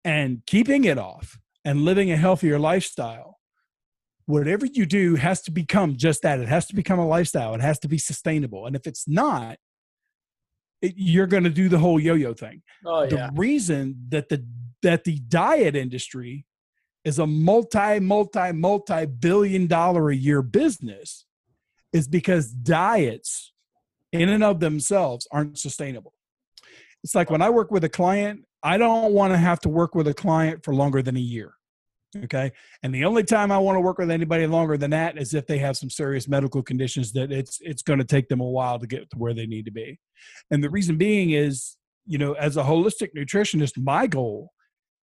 and 0.05 0.43
keeping 0.47 0.85
it 0.85 0.99
off 0.99 1.39
and 1.69 1.85
living 1.85 2.11
a 2.11 2.17
healthier 2.17 2.59
lifestyle, 2.59 3.39
whatever 4.25 4.65
you 4.65 4.87
do 4.87 5.17
has 5.17 5.43
to 5.43 5.51
become 5.51 5.99
just 5.99 6.23
that. 6.23 6.41
It 6.41 6.49
has 6.49 6.65
to 6.69 6.75
become 6.75 6.99
a 6.99 7.07
lifestyle. 7.07 7.55
It 7.55 7.61
has 7.61 7.79
to 7.81 7.89
be 7.89 7.99
sustainable. 7.99 8.65
And 8.67 8.75
if 8.75 8.87
it's 8.87 9.07
not, 9.07 9.59
it, 10.81 10.95
you're 10.97 11.27
going 11.27 11.45
to 11.45 11.51
do 11.51 11.69
the 11.69 11.77
whole 11.77 12.01
yo-yo 12.01 12.33
thing. 12.33 12.63
oh 12.87 13.07
The 13.07 13.31
reason 13.35 14.07
that 14.09 14.31
the 14.31 14.47
that 14.83 15.05
the 15.05 15.19
diet 15.19 15.77
industry 15.77 16.47
is 17.05 17.19
a 17.19 17.27
multi 17.27 18.01
multi 18.01 18.51
multi 18.53 19.05
billion 19.05 19.67
dollar 19.67 20.09
a 20.09 20.17
year 20.17 20.41
business 20.41 21.27
is 21.93 22.09
because 22.09 22.51
diets 22.51 23.53
in 24.13 24.31
and 24.31 24.43
of 24.43 24.61
themselves 24.61 25.29
aren't 25.31 25.59
sustainable. 25.59 26.15
It's 27.05 27.15
like 27.15 27.29
when 27.29 27.43
I 27.43 27.51
work 27.51 27.71
with 27.71 27.85
a 27.85 27.91
client, 27.91 28.47
I 28.63 28.79
don't 28.79 29.13
want 29.13 29.35
to 29.35 29.37
have 29.37 29.61
to 29.61 29.69
work 29.69 29.95
with 29.95 30.09
a 30.09 30.15
client 30.15 30.65
for 30.65 30.75
longer 30.75 31.03
than 31.03 31.17
a 31.19 31.21
year. 31.21 31.53
Okay. 32.17 32.53
And 32.83 32.95
the 32.95 33.05
only 33.05 33.23
time 33.23 33.53
I 33.53 33.59
want 33.59 33.77
to 33.77 33.81
work 33.81 33.99
with 33.99 34.11
anybody 34.11 34.47
longer 34.47 34.79
than 34.79 34.91
that 34.93 35.19
is 35.19 35.35
if 35.35 35.47
they 35.47 35.59
have 35.59 35.77
some 35.77 35.91
serious 35.91 36.27
medical 36.27 36.63
conditions 36.63 37.13
that 37.13 37.31
it's 37.31 37.59
it's 37.61 37.83
going 37.83 37.99
to 37.99 38.05
take 38.05 38.29
them 38.29 38.41
a 38.41 38.49
while 38.49 38.79
to 38.79 38.87
get 38.87 39.11
to 39.11 39.19
where 39.19 39.35
they 39.35 39.47
need 39.47 39.67
to 39.67 39.71
be. 39.71 39.99
And 40.51 40.65
the 40.65 40.71
reason 40.71 40.97
being 40.97 41.31
is, 41.31 41.77
you 42.07 42.17
know, 42.17 42.33
as 42.33 42.57
a 42.57 42.63
holistic 42.63 43.11
nutritionist, 43.15 43.77
my 43.77 44.07
goal 44.07 44.53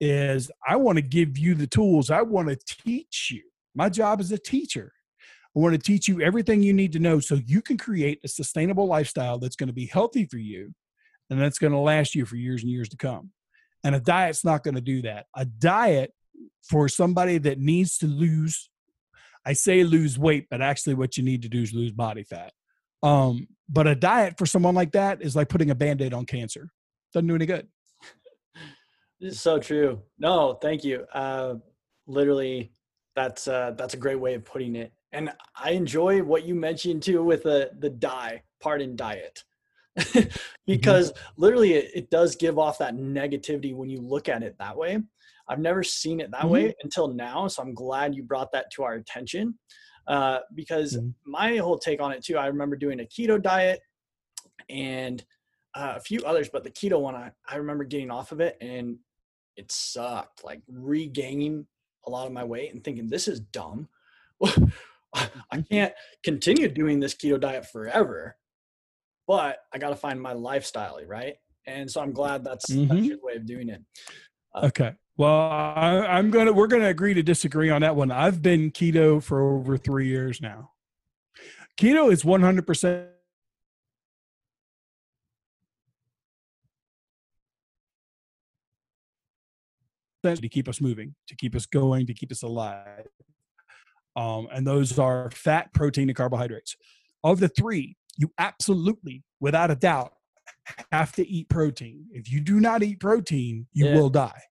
is 0.01 0.51
I 0.67 0.77
want 0.77 0.97
to 0.97 1.03
give 1.03 1.37
you 1.37 1.53
the 1.53 1.67
tools. 1.67 2.09
I 2.09 2.21
want 2.21 2.49
to 2.49 2.57
teach 2.83 3.29
you. 3.31 3.43
My 3.75 3.89
job 3.89 4.19
as 4.19 4.31
a 4.31 4.37
teacher. 4.37 4.91
I 5.55 5.59
want 5.59 5.73
to 5.73 5.79
teach 5.79 6.07
you 6.07 6.21
everything 6.21 6.63
you 6.63 6.73
need 6.73 6.91
to 6.93 6.99
know 6.99 7.19
so 7.19 7.35
you 7.45 7.61
can 7.61 7.77
create 7.77 8.19
a 8.23 8.27
sustainable 8.27 8.87
lifestyle 8.87 9.37
that's 9.37 9.55
going 9.55 9.67
to 9.67 9.73
be 9.73 9.85
healthy 9.85 10.25
for 10.25 10.37
you 10.37 10.73
and 11.29 11.39
that's 11.39 11.59
going 11.59 11.71
to 11.71 11.79
last 11.79 12.13
you 12.13 12.25
for 12.25 12.35
years 12.35 12.61
and 12.61 12.71
years 12.71 12.89
to 12.89 12.97
come. 12.97 13.31
And 13.83 13.95
a 13.95 13.99
diet's 13.99 14.43
not 14.43 14.63
going 14.63 14.75
to 14.75 14.81
do 14.81 15.03
that. 15.03 15.27
A 15.35 15.45
diet 15.45 16.11
for 16.63 16.89
somebody 16.89 17.37
that 17.39 17.59
needs 17.59 17.97
to 17.99 18.07
lose, 18.07 18.69
I 19.45 19.53
say 19.53 19.83
lose 19.83 20.17
weight, 20.17 20.47
but 20.49 20.61
actually 20.61 20.95
what 20.95 21.17
you 21.17 21.23
need 21.23 21.41
to 21.43 21.49
do 21.49 21.61
is 21.61 21.73
lose 21.73 21.91
body 21.91 22.23
fat. 22.23 22.51
Um, 23.03 23.47
but 23.69 23.87
a 23.87 23.95
diet 23.95 24.37
for 24.37 24.45
someone 24.45 24.75
like 24.75 24.91
that 24.93 25.21
is 25.21 25.35
like 25.35 25.49
putting 25.49 25.69
a 25.69 25.75
band 25.75 26.01
aid 26.01 26.13
on 26.13 26.25
cancer. 26.25 26.69
Doesn't 27.13 27.27
do 27.27 27.35
any 27.35 27.45
good. 27.45 27.67
This 29.19 29.35
is 29.35 29.41
so 29.41 29.59
true. 29.59 30.01
No, 30.19 30.57
thank 30.61 30.83
you. 30.83 31.05
Uh, 31.13 31.55
literally, 32.07 32.73
that's 33.15 33.47
uh, 33.47 33.73
that's 33.77 33.93
a 33.93 33.97
great 33.97 34.19
way 34.19 34.33
of 34.33 34.43
putting 34.43 34.75
it. 34.75 34.91
And 35.13 35.31
I 35.55 35.71
enjoy 35.71 36.21
what 36.21 36.45
you 36.45 36.55
mentioned 36.55 37.03
too 37.03 37.23
with 37.23 37.43
the 37.43 37.71
the 37.79 37.89
die 37.89 38.43
part 38.59 38.81
in 38.81 38.95
diet, 38.95 39.43
because 40.67 41.13
literally 41.37 41.73
it, 41.73 41.91
it 41.95 42.09
does 42.09 42.35
give 42.35 42.59
off 42.59 42.79
that 42.79 42.95
negativity 42.95 43.73
when 43.73 43.89
you 43.89 44.01
look 44.01 44.27
at 44.27 44.43
it 44.43 44.57
that 44.59 44.75
way. 44.75 44.99
I've 45.47 45.59
never 45.59 45.83
seen 45.83 46.19
it 46.19 46.31
that 46.31 46.45
Mhm. 46.45 46.49
way 46.49 46.75
until 46.83 47.07
now, 47.07 47.47
so 47.47 47.61
I'm 47.61 47.73
glad 47.73 48.15
you 48.15 48.23
brought 48.23 48.51
that 48.53 48.71
to 48.71 48.83
our 48.83 48.93
attention. 48.95 49.57
Uh, 50.07 50.39
because 50.53 50.97
Mhm. 50.97 51.13
my 51.25 51.57
whole 51.57 51.79
take 51.79 51.99
on 52.01 52.11
it 52.11 52.23
too, 52.23 52.37
I 52.37 52.47
remember 52.47 52.75
doing 52.75 52.99
a 52.99 53.05
keto 53.05 53.41
diet 53.41 53.81
and 54.69 55.25
uh, 55.73 55.93
a 55.97 55.99
few 55.99 56.21
others, 56.25 56.47
but 56.49 56.63
the 56.63 56.71
keto 56.71 56.99
one, 57.01 57.15
I, 57.15 57.31
I 57.49 57.57
remember 57.57 57.83
getting 57.83 58.09
off 58.09 58.31
of 58.31 58.39
it 58.39 58.55
and 58.61 58.97
it 59.57 59.71
sucked, 59.71 60.43
like 60.43 60.61
regaining 60.69 61.67
a 62.05 62.09
lot 62.09 62.27
of 62.27 62.33
my 62.33 62.43
weight 62.43 62.73
and 62.73 62.83
thinking, 62.83 63.07
this 63.09 63.27
is 63.27 63.39
dumb. 63.41 63.89
I 65.13 65.61
can't 65.69 65.93
continue 66.23 66.67
doing 66.69 66.99
this 66.99 67.13
keto 67.15 67.39
diet 67.39 67.65
forever, 67.67 68.37
but 69.27 69.59
I 69.73 69.77
got 69.77 69.89
to 69.89 69.95
find 69.95 70.21
my 70.21 70.33
lifestyle, 70.33 70.99
right? 71.05 71.37
And 71.67 71.89
so 71.89 71.99
I'm 72.01 72.11
glad 72.13 72.43
that's, 72.43 72.67
that's 72.67 72.77
Mhm. 72.79 73.05
your 73.05 73.17
way 73.21 73.35
of 73.35 73.45
doing 73.45 73.69
it. 73.69 73.81
Okay. 74.55 74.93
Well, 75.17 75.31
I, 75.31 76.05
I'm 76.07 76.29
gonna 76.29 76.51
we're 76.51 76.67
gonna 76.67 76.89
agree 76.89 77.13
to 77.13 77.23
disagree 77.23 77.69
on 77.69 77.81
that 77.81 77.95
one. 77.95 78.11
I've 78.11 78.41
been 78.41 78.71
keto 78.71 79.23
for 79.23 79.41
over 79.57 79.77
three 79.77 80.07
years 80.07 80.41
now. 80.41 80.71
Keto 81.77 82.11
is 82.11 82.25
100 82.25 82.67
percent 82.67 83.07
to 90.23 90.49
keep 90.49 90.67
us 90.67 90.81
moving, 90.81 91.13
to 91.27 91.35
keep 91.35 91.55
us 91.55 91.67
going, 91.67 92.07
to 92.07 92.13
keep 92.13 92.31
us 92.31 92.41
alive. 92.41 93.05
Um, 94.15 94.47
and 94.51 94.65
those 94.65 94.97
are 94.97 95.29
fat, 95.29 95.71
protein, 95.71 96.09
and 96.09 96.15
carbohydrates. 96.15 96.75
Of 97.23 97.39
the 97.39 97.47
three, 97.47 97.95
you 98.17 98.31
absolutely, 98.39 99.23
without 99.39 99.69
a 99.69 99.75
doubt, 99.75 100.13
have 100.91 101.11
to 101.13 101.27
eat 101.27 101.47
protein. 101.47 102.05
If 102.11 102.31
you 102.31 102.41
do 102.41 102.59
not 102.59 102.81
eat 102.81 102.99
protein, 102.99 103.67
you 103.71 103.85
Yeah. 103.85 103.95
will 103.95 104.09
die 104.09 104.41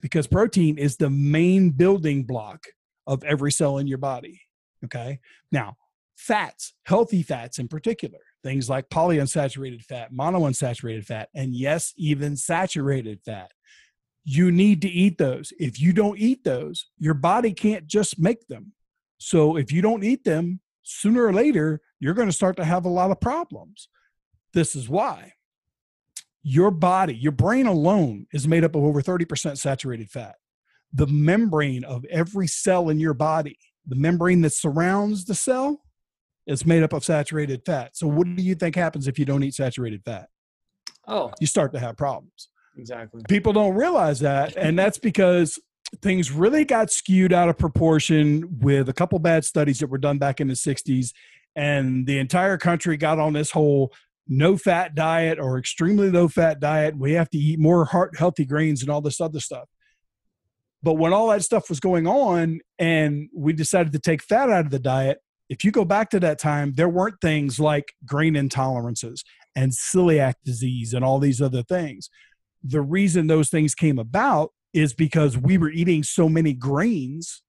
because 0.00 0.26
protein 0.26 0.78
is 0.78 0.96
the 0.96 1.10
main 1.10 1.70
building 1.70 2.24
block 2.24 2.64
of 3.06 3.24
every 3.24 3.52
cell 3.52 3.78
in 3.78 3.86
your 3.86 3.98
body. 3.98 4.40
Okay. 4.84 5.20
Now, 5.50 5.76
fats, 6.16 6.74
healthy 6.84 7.22
fats 7.22 7.58
in 7.58 7.68
particular, 7.68 8.18
things 8.42 8.68
like 8.68 8.88
polyunsaturated 8.88 9.82
fat, 9.82 10.12
monounsaturated 10.12 11.04
fat, 11.04 11.28
and 11.34 11.54
yes, 11.54 11.92
even 11.96 12.36
saturated 12.36 13.20
fat. 13.24 13.52
You 14.24 14.50
need 14.50 14.82
to 14.82 14.88
eat 14.88 15.18
those. 15.18 15.52
If 15.58 15.80
you 15.80 15.92
don't 15.92 16.18
eat 16.18 16.42
those, 16.44 16.86
your 16.98 17.14
body 17.14 17.52
can't 17.52 17.86
just 17.86 18.18
make 18.18 18.46
them. 18.48 18.72
So 19.18 19.56
if 19.56 19.72
you 19.72 19.82
don't 19.82 20.04
eat 20.04 20.24
them, 20.24 20.60
sooner 20.82 21.24
or 21.24 21.32
later, 21.32 21.80
you're 22.00 22.14
going 22.14 22.28
to 22.28 22.32
start 22.32 22.56
to 22.56 22.64
have 22.64 22.84
a 22.84 22.90
lot 22.90 23.10
of 23.10 23.20
problems. 23.20 23.88
This 24.52 24.74
is 24.74 24.88
why 24.88 25.32
your 26.48 26.70
body, 26.70 27.12
your 27.16 27.32
brain 27.32 27.66
alone 27.66 28.24
is 28.32 28.46
made 28.46 28.62
up 28.62 28.76
of 28.76 28.84
over 28.84 29.02
30% 29.02 29.58
saturated 29.58 30.08
fat. 30.08 30.36
The 30.92 31.08
membrane 31.08 31.82
of 31.82 32.04
every 32.04 32.46
cell 32.46 32.88
in 32.88 33.00
your 33.00 33.14
body, 33.14 33.58
the 33.84 33.96
membrane 33.96 34.42
that 34.42 34.52
surrounds 34.52 35.24
the 35.24 35.34
cell, 35.34 35.80
is 36.46 36.64
made 36.64 36.84
up 36.84 36.92
of 36.92 37.04
saturated 37.04 37.62
fat. 37.66 37.96
So, 37.96 38.06
what 38.06 38.28
do 38.36 38.40
you 38.44 38.54
think 38.54 38.76
happens 38.76 39.08
if 39.08 39.18
you 39.18 39.24
don't 39.24 39.42
eat 39.42 39.54
saturated 39.54 40.04
fat? 40.04 40.28
Oh, 41.08 41.32
You 41.40 41.48
start 41.48 41.72
to 41.72 41.80
have 41.80 41.96
problems. 41.96 42.48
exactly. 42.78 43.24
People 43.28 43.52
don't 43.52 43.74
realize 43.74 44.20
that. 44.20 44.56
And 44.56 44.78
that's 44.78 44.98
because 44.98 45.58
things 46.00 46.30
really 46.30 46.64
got 46.64 46.92
skewed 46.92 47.32
out 47.32 47.48
of 47.48 47.58
proportion 47.58 48.60
with 48.60 48.88
a 48.88 48.92
couple 48.92 49.18
bad 49.18 49.44
studies 49.44 49.80
that 49.80 49.88
were 49.88 49.98
done 49.98 50.18
back 50.18 50.40
in 50.40 50.46
the 50.46 50.54
60s. 50.54 51.12
And 51.56 52.06
the 52.06 52.20
entire 52.20 52.56
country 52.56 52.96
got 52.96 53.18
on 53.18 53.32
this 53.32 53.50
whole 53.50 53.92
no 54.28 54.56
fat 54.56 54.94
diet 54.94 55.38
or 55.38 55.58
extremely 55.58 56.10
low 56.10 56.28
fat 56.28 56.60
diet. 56.60 56.96
We 56.96 57.12
have 57.12 57.30
to 57.30 57.38
eat 57.38 57.58
more 57.58 57.84
heart 57.84 58.16
healthy 58.18 58.44
grains 58.44 58.82
and 58.82 58.90
all 58.90 59.00
this 59.00 59.20
other 59.20 59.40
stuff. 59.40 59.68
But 60.82 60.94
when 60.94 61.12
all 61.12 61.28
that 61.28 61.42
stuff 61.42 61.68
was 61.68 61.80
going 61.80 62.06
on 62.06 62.60
and 62.78 63.28
we 63.34 63.52
decided 63.52 63.92
to 63.92 63.98
take 63.98 64.22
fat 64.22 64.50
out 64.50 64.66
of 64.66 64.70
the 64.70 64.78
diet, 64.78 65.18
if 65.48 65.64
you 65.64 65.70
go 65.70 65.84
back 65.84 66.10
to 66.10 66.20
that 66.20 66.38
time, 66.38 66.74
there 66.74 66.88
weren't 66.88 67.20
things 67.20 67.60
like 67.60 67.92
grain 68.04 68.34
intolerances 68.34 69.20
and 69.54 69.72
celiac 69.72 70.34
disease 70.44 70.92
and 70.92 71.04
all 71.04 71.18
these 71.18 71.40
other 71.40 71.62
things. 71.62 72.10
The 72.62 72.82
reason 72.82 73.26
those 73.26 73.48
things 73.48 73.74
came 73.74 73.98
about 73.98 74.52
is 74.72 74.92
because 74.92 75.38
we 75.38 75.56
were 75.56 75.70
eating 75.70 76.02
so 76.02 76.28
many 76.28 76.52
grains 76.52 77.42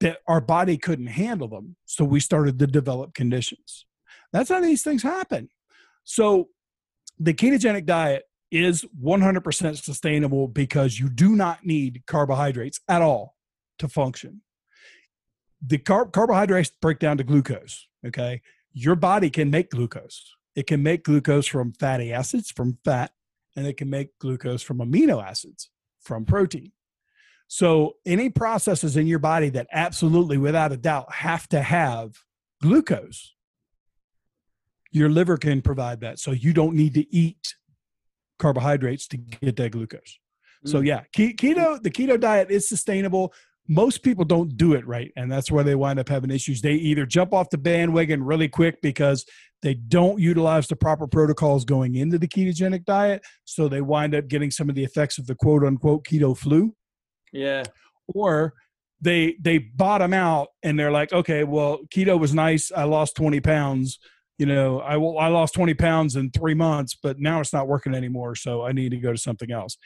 that 0.00 0.18
our 0.26 0.40
body 0.40 0.76
couldn't 0.76 1.06
handle 1.06 1.48
them. 1.48 1.76
So 1.86 2.04
we 2.04 2.20
started 2.20 2.58
to 2.58 2.66
develop 2.66 3.14
conditions. 3.14 3.86
That's 4.32 4.50
how 4.50 4.60
these 4.60 4.82
things 4.82 5.02
happen. 5.02 5.48
So 6.04 6.48
the 7.18 7.34
ketogenic 7.34 7.86
diet 7.86 8.24
is 8.50 8.84
100% 9.02 9.82
sustainable 9.82 10.46
because 10.46 10.98
you 10.98 11.08
do 11.08 11.34
not 11.34 11.64
need 11.64 12.02
carbohydrates 12.06 12.80
at 12.88 13.00
all 13.00 13.36
to 13.78 13.88
function. 13.88 14.42
The 15.64 15.78
car- 15.78 16.06
carbohydrates 16.06 16.70
break 16.80 16.98
down 16.98 17.18
to 17.18 17.24
glucose. 17.24 17.88
Okay. 18.06 18.42
Your 18.72 18.94
body 18.94 19.30
can 19.30 19.50
make 19.50 19.70
glucose. 19.70 20.34
It 20.54 20.66
can 20.66 20.82
make 20.82 21.04
glucose 21.04 21.46
from 21.46 21.72
fatty 21.72 22.12
acids, 22.12 22.50
from 22.50 22.78
fat, 22.84 23.12
and 23.56 23.66
it 23.66 23.76
can 23.76 23.88
make 23.88 24.18
glucose 24.18 24.62
from 24.62 24.78
amino 24.78 25.22
acids, 25.22 25.70
from 26.00 26.24
protein. 26.24 26.72
So, 27.48 27.96
any 28.06 28.30
processes 28.30 28.96
in 28.96 29.06
your 29.06 29.18
body 29.18 29.50
that 29.50 29.66
absolutely, 29.72 30.38
without 30.38 30.72
a 30.72 30.76
doubt, 30.76 31.12
have 31.12 31.46
to 31.48 31.60
have 31.60 32.14
glucose, 32.62 33.34
your 34.92 35.08
liver 35.10 35.36
can 35.36 35.60
provide 35.62 36.00
that. 36.00 36.18
So, 36.20 36.30
you 36.30 36.52
don't 36.52 36.74
need 36.74 36.94
to 36.94 37.14
eat 37.14 37.56
carbohydrates 38.38 39.06
to 39.08 39.16
get 39.16 39.56
that 39.56 39.72
glucose. 39.72 40.18
So, 40.64 40.80
Mm. 40.80 40.86
yeah, 40.86 41.02
keto, 41.16 41.82
the 41.82 41.90
keto 41.90 42.18
diet 42.20 42.50
is 42.50 42.68
sustainable 42.68 43.32
most 43.68 44.02
people 44.02 44.24
don't 44.24 44.56
do 44.56 44.74
it 44.74 44.84
right 44.88 45.12
and 45.16 45.30
that's 45.30 45.48
where 45.50 45.62
they 45.62 45.76
wind 45.76 45.96
up 46.00 46.08
having 46.08 46.32
issues 46.32 46.60
they 46.60 46.72
either 46.72 47.06
jump 47.06 47.32
off 47.32 47.48
the 47.50 47.56
bandwagon 47.56 48.22
really 48.22 48.48
quick 48.48 48.82
because 48.82 49.24
they 49.62 49.72
don't 49.74 50.18
utilize 50.18 50.66
the 50.66 50.74
proper 50.74 51.06
protocols 51.06 51.64
going 51.64 51.94
into 51.94 52.18
the 52.18 52.26
ketogenic 52.26 52.84
diet 52.84 53.22
so 53.44 53.68
they 53.68 53.80
wind 53.80 54.16
up 54.16 54.26
getting 54.26 54.50
some 54.50 54.68
of 54.68 54.74
the 54.74 54.82
effects 54.82 55.16
of 55.16 55.28
the 55.28 55.34
quote 55.36 55.62
unquote 55.62 56.04
keto 56.04 56.36
flu 56.36 56.74
Yeah. 57.32 57.62
or 58.08 58.52
they 59.00 59.36
they 59.40 59.58
bottom 59.58 60.12
out 60.12 60.48
and 60.64 60.76
they're 60.76 60.90
like 60.90 61.12
okay 61.12 61.44
well 61.44 61.78
keto 61.94 62.18
was 62.18 62.34
nice 62.34 62.72
i 62.72 62.82
lost 62.82 63.14
20 63.14 63.38
pounds 63.40 64.00
you 64.42 64.46
know 64.52 64.80
i 64.80 64.96
will 64.96 65.16
i 65.18 65.28
lost 65.28 65.54
20 65.54 65.74
pounds 65.74 66.16
in 66.16 66.30
three 66.32 66.54
months 66.54 66.92
but 67.00 67.20
now 67.20 67.38
it's 67.40 67.52
not 67.52 67.68
working 67.68 67.94
anymore 67.94 68.34
so 68.34 68.62
i 68.68 68.72
need 68.72 68.90
to 68.90 68.96
go 69.06 69.12
to 69.12 69.18
something 69.18 69.52
else 69.52 69.78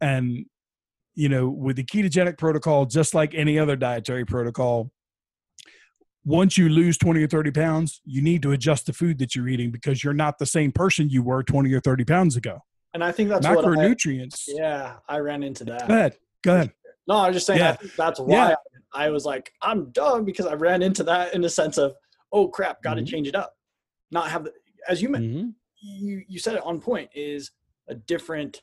and 0.00 0.44
you 1.14 1.28
know, 1.28 1.46
with 1.64 1.76
the 1.76 1.84
ketogenic 1.84 2.38
protocol, 2.38 2.86
just 2.86 3.12
like 3.14 3.34
any 3.34 3.58
other 3.58 3.76
dietary 3.76 4.24
protocol, 4.24 4.90
once 6.24 6.56
you 6.56 6.70
lose 6.70 6.96
20 6.96 7.22
or 7.22 7.26
30 7.26 7.50
pounds, 7.50 8.00
you 8.06 8.22
need 8.22 8.40
to 8.42 8.52
adjust 8.52 8.86
the 8.86 8.94
food 8.94 9.18
that 9.18 9.36
you're 9.36 9.46
eating 9.48 9.70
because 9.70 10.02
you're 10.02 10.14
not 10.14 10.38
the 10.38 10.46
same 10.46 10.72
person 10.72 11.10
you 11.10 11.22
were 11.22 11.42
20 11.42 11.70
or 11.74 11.80
30 11.80 12.04
pounds 12.06 12.36
ago. 12.36 12.58
And 12.94 13.04
I 13.04 13.12
think 13.12 13.28
that's 13.28 13.46
what 13.46 13.58
I, 13.62 13.68
Macronutrients. 13.68 14.44
yeah, 14.48 14.94
I 15.06 15.18
ran 15.18 15.42
into 15.42 15.64
that. 15.64 15.86
Go 15.86 15.94
ahead. 15.94 16.16
Go 16.42 16.54
ahead. 16.54 16.72
No, 17.06 17.16
I 17.16 17.26
was 17.28 17.36
just 17.36 17.46
saying 17.46 17.58
Yeah. 17.60 17.76
that's 17.98 18.18
why 18.18 18.48
Yeah. 18.50 18.54
I 18.94 19.10
was 19.10 19.26
like, 19.26 19.52
I'm 19.60 19.90
done 19.90 20.24
because 20.24 20.46
I 20.46 20.54
ran 20.54 20.80
into 20.82 21.02
that 21.04 21.34
in 21.34 21.42
the 21.42 21.50
sense 21.50 21.76
of, 21.76 21.92
oh 22.32 22.48
crap, 22.48 22.82
got 22.82 22.94
to 22.94 23.02
Mhm. 23.02 23.06
change 23.08 23.28
it 23.28 23.34
up. 23.34 23.52
Not 24.12 24.30
have 24.30 24.44
the, 24.44 24.52
as 24.88 25.02
you 25.02 25.08
meant, 25.08 25.24
Mhm. 25.24 25.54
you 25.80 26.22
you 26.28 26.38
said 26.38 26.54
it 26.54 26.62
on 26.64 26.80
point 26.80 27.10
is 27.14 27.50
a 27.88 27.94
different. 27.94 28.62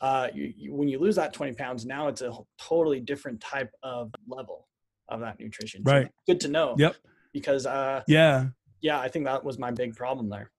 Uh, 0.00 0.28
you, 0.32 0.54
you, 0.56 0.74
when 0.74 0.88
you 0.88 0.98
lose 0.98 1.16
that 1.16 1.32
20 1.34 1.52
pounds, 1.54 1.84
now 1.84 2.08
it's 2.08 2.22
a 2.22 2.32
totally 2.58 3.00
different 3.00 3.38
type 3.40 3.70
of 3.82 4.14
level 4.26 4.66
of 5.08 5.20
that 5.20 5.38
nutrition. 5.38 5.84
So 5.84 5.92
Right. 5.92 6.10
good 6.26 6.40
to 6.40 6.48
know. 6.48 6.74
Yep. 6.78 6.96
Because 7.34 7.66
uh, 7.66 8.02
Yeah. 8.06 8.48
yeah, 8.80 8.98
I 8.98 9.08
think 9.08 9.26
that 9.26 9.44
was 9.44 9.58
my 9.58 9.70
big 9.70 9.94
problem 9.96 10.30
there. 10.30 10.52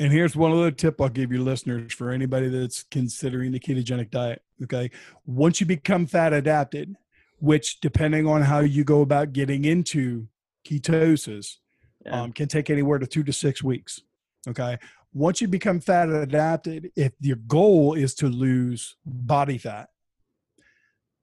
And 0.00 0.12
here's 0.12 0.34
one 0.34 0.50
other 0.50 0.72
tip 0.72 1.00
I'll 1.00 1.08
give 1.08 1.30
you 1.32 1.40
listeners 1.42 1.92
for 1.92 2.10
anybody 2.10 2.48
that's 2.48 2.82
considering 2.82 3.52
the 3.52 3.60
ketogenic 3.60 4.10
diet. 4.10 4.42
Okay. 4.64 4.90
Once 5.24 5.60
you 5.60 5.66
become 5.66 6.06
fat 6.06 6.32
adapted, 6.32 6.96
which 7.38 7.78
depending 7.80 8.26
on 8.26 8.42
how 8.42 8.58
you 8.58 8.82
go 8.82 9.02
about 9.02 9.32
getting 9.34 9.64
into 9.64 10.26
ketosis, 10.64 11.58
Yeah. 12.06 12.22
um, 12.22 12.32
can 12.32 12.48
take 12.48 12.70
anywhere 12.70 12.98
to 12.98 13.06
two 13.06 13.24
to 13.24 13.32
six 13.32 13.62
weeks. 13.62 14.00
Okay. 14.48 14.78
Once 15.12 15.40
you 15.40 15.48
become 15.48 15.80
fat 15.80 16.08
adapted, 16.08 16.90
if 16.94 17.12
your 17.20 17.36
goal 17.36 17.94
is 17.94 18.14
to 18.14 18.28
lose 18.28 18.96
body 19.04 19.58
fat, 19.58 19.88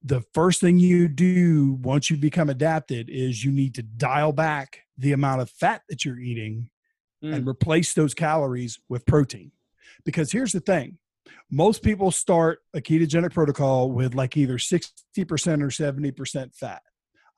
the 0.04 0.22
first 0.34 0.60
thing 0.60 0.80
you 0.80 1.08
do 1.08 1.78
once 1.82 2.10
you 2.10 2.18
become 2.18 2.50
adapted 2.50 3.10
is 3.10 3.46
you 3.46 3.52
need 3.52 3.76
to 3.76 3.84
dial 3.84 4.34
back 4.34 4.82
the 4.98 5.14
amount 5.14 5.42
of 5.42 5.50
fat 5.50 5.82
that 5.90 6.04
you're 6.04 6.20
eating 6.20 6.70
and 7.22 7.48
replace 7.48 7.94
those 7.94 8.14
calories 8.14 8.80
with 8.90 9.06
protein. 9.06 9.52
Because 10.04 10.32
here's 10.32 10.52
the 10.52 10.60
thing 10.60 10.98
most 11.50 11.84
people 11.84 12.12
start 12.12 12.60
a 12.74 12.82
ketogenic 12.82 13.34
protocol 13.34 13.92
with 13.92 14.14
like 14.14 14.36
either 14.36 14.58
60% 14.58 14.90
or 15.16 15.68
70% 15.68 16.56
fat. 16.56 16.82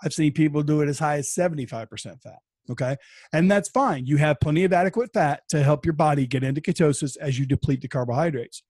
I've 0.03 0.13
seen 0.13 0.34
people 0.34 0.63
do 0.63 0.81
it 0.81 0.89
as 0.89 0.99
high 0.99 1.17
as 1.17 1.29
75% 1.29 2.21
fat. 2.21 2.39
Okay. 2.69 2.97
And 3.32 3.49
that's 3.49 3.69
fine. 3.69 4.06
You 4.06 4.17
have 4.17 4.39
plenty 4.39 4.63
of 4.63 4.73
adequate 4.73 5.13
fat 5.13 5.43
to 5.49 5.63
help 5.63 5.86
your 5.86 5.93
body 5.93 6.25
get 6.25 6.43
into 6.43 6.62
ketosis 6.62 7.15
as 7.17 7.38
you 7.38 7.45
deplete 7.45 7.82
the 7.82 7.88
carbohydrates. 7.88 8.63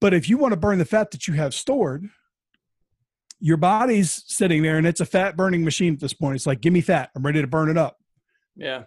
But 0.00 0.14
if 0.14 0.28
you 0.28 0.38
want 0.38 0.52
to 0.52 0.56
burn 0.58 0.78
the 0.78 0.84
fat 0.84 1.10
that 1.12 1.28
you 1.28 1.34
have 1.34 1.54
stored, 1.54 2.08
your 3.40 3.56
body's 3.56 4.24
sitting 4.26 4.62
there 4.62 4.78
and 4.78 4.86
it's 4.86 5.00
a 5.00 5.06
fat 5.06 5.36
burning 5.36 5.64
machine 5.64 5.94
at 5.94 6.00
this 6.00 6.14
point. 6.14 6.36
It's 6.36 6.46
like, 6.46 6.60
give 6.60 6.72
me 6.72 6.80
fat. 6.80 7.10
I'm 7.14 7.24
ready 7.24 7.40
to 7.40 7.46
burn 7.46 7.68
it 7.68 7.76
up. 7.78 7.98
yeah. 8.56 8.84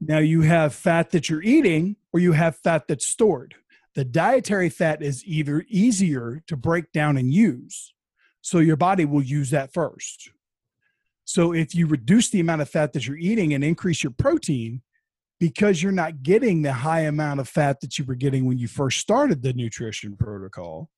Now 0.00 0.18
you 0.18 0.40
have 0.40 0.74
fat 0.74 1.10
that 1.10 1.28
you're 1.28 1.42
eating 1.42 1.96
or 2.12 2.20
you 2.20 2.32
have 2.32 2.56
fat 2.56 2.88
that's 2.88 3.06
stored. 3.06 3.54
The 3.94 4.04
dietary 4.04 4.70
fat 4.70 5.02
is 5.02 5.22
either 5.26 5.64
easier 5.68 6.42
to 6.46 6.56
break 6.56 6.90
down 6.92 7.18
and 7.18 7.32
use. 7.32 7.92
So 8.40 8.58
your 8.60 8.76
body 8.76 9.04
will 9.04 9.22
use 9.22 9.50
that 9.50 9.74
first. 9.74 10.30
So 11.30 11.52
if 11.52 11.76
you 11.76 11.86
reduce 11.86 12.28
the 12.28 12.40
amount 12.40 12.60
of 12.60 12.68
fat 12.68 12.92
that 12.92 13.06
you're 13.06 13.16
eating 13.16 13.54
and 13.54 13.62
increase 13.62 14.02
your 14.02 14.10
protein, 14.10 14.82
because 15.38 15.80
you're 15.80 15.92
not 15.92 16.24
getting 16.24 16.62
the 16.62 16.72
high 16.72 17.02
amount 17.02 17.38
of 17.38 17.48
fat 17.48 17.80
that 17.82 17.96
you 17.96 18.04
were 18.04 18.16
getting 18.16 18.46
when 18.46 18.58
you 18.58 18.66
first 18.66 18.98
started 18.98 19.40
the 19.40 19.52
nutrition 19.52 20.16
protocol, 20.16 20.90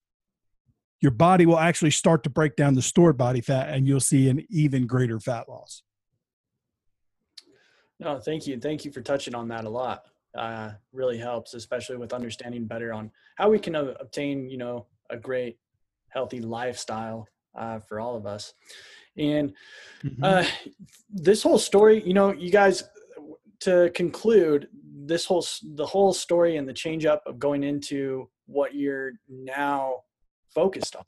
your 1.03 1.11
body 1.11 1.45
will 1.45 1.59
actually 1.59 1.91
start 1.91 2.25
to 2.25 2.31
break 2.31 2.57
down 2.57 2.73
the 2.73 2.81
stored 2.81 3.19
body 3.19 3.43
fat 3.43 3.69
and 3.69 3.87
you'll 3.87 4.01
see 4.01 4.31
an 4.31 4.43
even 4.49 4.87
greater 4.87 5.21
fat 5.21 5.51
loss. 5.51 5.83
No, 8.01 8.19
thank 8.19 8.47
you. 8.47 8.59
Thank 8.59 8.87
you 8.87 8.91
for 8.91 9.03
touching 9.03 9.35
on 9.35 9.49
that 9.49 9.67
a 9.67 9.69
lot. 9.69 10.05
Uh, 10.35 10.71
really 10.95 11.19
helps, 11.19 11.53
especially 11.53 11.99
with 11.99 12.15
understanding 12.15 12.65
better 12.65 12.95
on 12.95 13.11
how 13.37 13.51
we 13.51 13.59
can 13.59 13.77
uh, 13.77 13.93
obtain, 14.01 14.49
you 14.49 14.57
know, 14.57 14.87
a 15.11 15.19
great, 15.19 15.59
healthy 16.09 16.41
lifestyle 16.41 17.29
uh, 17.55 17.81
for 17.81 18.01
all 18.01 18.17
of 18.17 18.25
us. 18.25 18.55
And 19.17 19.53
uh, 20.23 20.45
this 21.11 21.43
whole 21.43 21.59
story, 21.59 22.03
you 22.05 22.15
know, 22.15 22.33
you 22.33 22.51
guys, 22.51 22.85
to 23.61 23.91
conclude, 23.95 24.69
this 25.05 25.25
whole 25.25 25.45
the 25.75 25.87
whole 25.87 26.13
story 26.13 26.57
and 26.57 26.69
the 26.69 26.73
change 26.73 27.05
up 27.07 27.23
of 27.27 27.39
going 27.39 27.63
into 27.63 28.29
what 28.47 28.75
you're 28.75 29.13
now 29.29 29.97
focused 30.55 30.97
on 30.97 31.05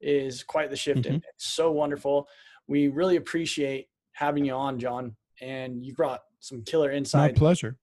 is 0.00 0.42
quite 0.42 0.70
the 0.70 0.76
shift. 0.76 1.06
And 1.06 1.16
it's 1.16 1.52
so 1.52 1.70
wonderful. 1.70 2.26
We 2.66 2.88
really 2.88 3.16
appreciate 3.16 3.88
having 4.12 4.44
you 4.44 4.54
on, 4.54 4.78
John 4.78 5.14
and 5.40 5.84
you 5.84 5.94
brought 5.94 6.20
some 6.40 6.62
killer 6.62 6.90
insights 6.90 7.34
My 7.34 7.38
pleasure. 7.38 7.76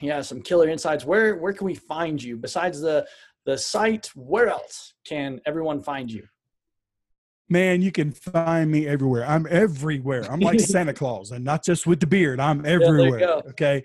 Yeah, 0.00 0.20
some 0.20 0.42
killer 0.42 0.68
insights. 0.68 1.04
Where 1.04 1.36
where 1.36 1.52
can 1.52 1.66
we 1.66 1.74
find 1.74 2.22
you 2.22 2.36
besides 2.36 2.80
the 2.80 3.06
the 3.46 3.58
site? 3.58 4.10
Where 4.14 4.48
else 4.48 4.94
can 5.04 5.40
everyone 5.44 5.82
find 5.82 6.10
you? 6.10 6.26
Man, 7.48 7.80
you 7.80 7.90
can 7.90 8.12
find 8.12 8.70
me 8.70 8.86
everywhere. 8.86 9.24
I'm 9.26 9.46
everywhere. 9.48 10.30
I'm 10.30 10.40
like 10.40 10.60
Santa 10.74 10.92
Claus, 10.92 11.30
and 11.30 11.44
not 11.44 11.64
just 11.64 11.86
with 11.86 12.00
the 12.00 12.06
beard. 12.06 12.40
I'm 12.40 12.64
everywhere. 12.66 13.18
go. 13.18 13.42
okay. 13.50 13.84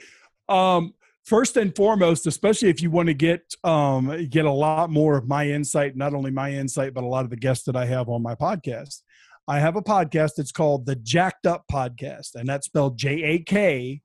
Um, 0.50 0.94
first 1.24 1.56
and 1.56 1.74
foremost, 1.76 2.28
especially 2.28 2.70
if 2.70 2.82
you 2.82 2.92
want 2.92 3.08
to 3.08 3.14
get 3.14 3.54
um, 3.64 4.28
get 4.30 4.46
a 4.46 4.52
lot 4.52 4.90
more 4.90 5.18
of 5.18 5.28
my 5.28 5.48
insight, 5.48 5.96
not 5.96 6.14
only 6.14 6.32
my 6.32 6.52
insight, 6.52 6.94
but 6.94 7.04
a 7.04 7.08
lot 7.08 7.24
of 7.24 7.30
the 7.30 7.38
guests 7.38 7.66
that 7.66 7.76
I 7.76 7.86
have 7.86 8.10
on 8.10 8.22
my 8.22 8.36
podcast. 8.36 9.02
I 9.48 9.60
have 9.60 9.76
a 9.76 9.82
podcast 9.82 10.36
that's 10.38 10.52
called 10.52 10.86
the 10.86 10.96
Jacked 10.96 11.46
Up 11.46 11.66
Podcast, 11.72 12.36
and 12.36 12.48
that's 12.48 12.66
spelled 12.66 12.98
J 12.98 13.24
A 13.24 13.40
K 13.40 14.02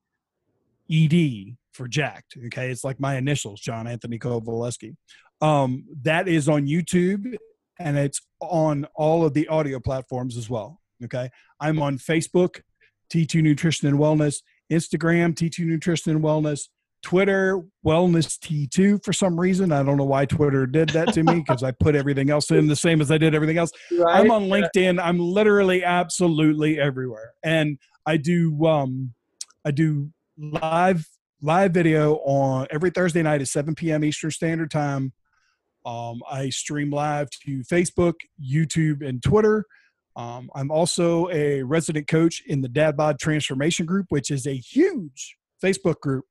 E 0.89 1.09
D 1.09 1.57
for 1.73 1.89
Jacked. 1.89 2.37
Okay, 2.47 2.71
it's 2.71 2.85
like 2.85 3.01
my 3.01 3.17
initials, 3.17 3.61
John 3.61 3.87
Anthony 3.87 4.19
Kovaleski. 4.19 4.97
Um, 5.41 5.85
that 6.03 6.27
is 6.27 6.49
on 6.49 6.67
YouTube 6.67 7.37
and 7.79 7.97
it's 7.97 8.21
on 8.41 8.87
all 8.95 9.25
of 9.25 9.35
the 9.35 9.49
audio 9.49 9.81
platforms 9.81 10.37
as 10.37 10.49
well. 10.51 10.81
Okay. 11.05 11.31
I'm 11.61 11.81
on 11.81 11.99
Facebook, 11.99 12.61
T2 13.13 13.43
Nutrition 13.43 13.89
and 13.89 13.99
Wellness, 13.99 14.43
Instagram, 14.71 15.35
T2 15.35 15.67
Nutrition 15.67 16.13
and 16.13 16.25
Wellness, 16.25 16.69
Twitter, 17.03 17.63
Wellness 17.87 18.39
T2 18.39 19.05
for 19.05 19.13
some 19.13 19.39
reason. 19.39 19.73
I 19.73 19.83
don't 19.83 19.97
know 19.97 20.05
why 20.05 20.27
Twitter 20.27 20.67
did 20.67 20.89
that 20.91 21.13
to 21.15 21.23
me 21.23 21.37
because 21.37 21.63
I 21.63 21.71
put 21.71 21.95
everything 21.95 22.31
else 22.31 22.51
in 22.51 22.67
the 22.67 22.77
same 22.77 23.01
as 23.01 23.11
I 23.11 23.19
did 23.19 23.35
everything 23.35 23.59
else. 23.59 23.71
Right? 23.93 24.21
I'm 24.21 24.31
on 24.31 24.45
LinkedIn. 24.45 25.01
I'm 25.01 25.19
literally 25.19 25.85
absolutely 25.85 26.81
everywhere. 26.81 27.33
And 27.45 27.79
I 28.05 28.17
do 28.17 28.67
um 28.67 29.15
I 29.65 29.71
do 29.71 30.11
live 30.37 31.07
live 31.41 31.73
video 31.73 32.17
on 32.17 32.67
every 32.71 32.91
Thursday 32.91 33.23
night 33.23 33.41
at 33.41 33.49
7 33.49 33.75
p.m. 33.75 34.05
Eastern 34.05 34.31
Standard 34.31 34.71
Time. 34.71 35.13
Um, 35.89 36.21
I 36.31 36.51
stream 36.51 36.91
live 36.91 37.31
to 37.47 37.63
Facebook, 37.63 38.15
YouTube, 38.39 39.07
and 39.07 39.23
Twitter. 39.23 39.65
Um, 40.17 40.51
I'm 40.55 40.71
also 40.71 41.31
a 41.31 41.63
resident 41.63 42.09
coach 42.09 42.43
in 42.47 42.61
the 42.61 42.69
Dad 42.69 42.95
Bod 42.95 43.19
Transformation 43.19 43.87
Group, 43.87 44.07
which 44.11 44.31
is 44.31 44.47
a 44.47 44.55
huge 44.55 45.39
Facebook 45.65 46.01
group 46.01 46.27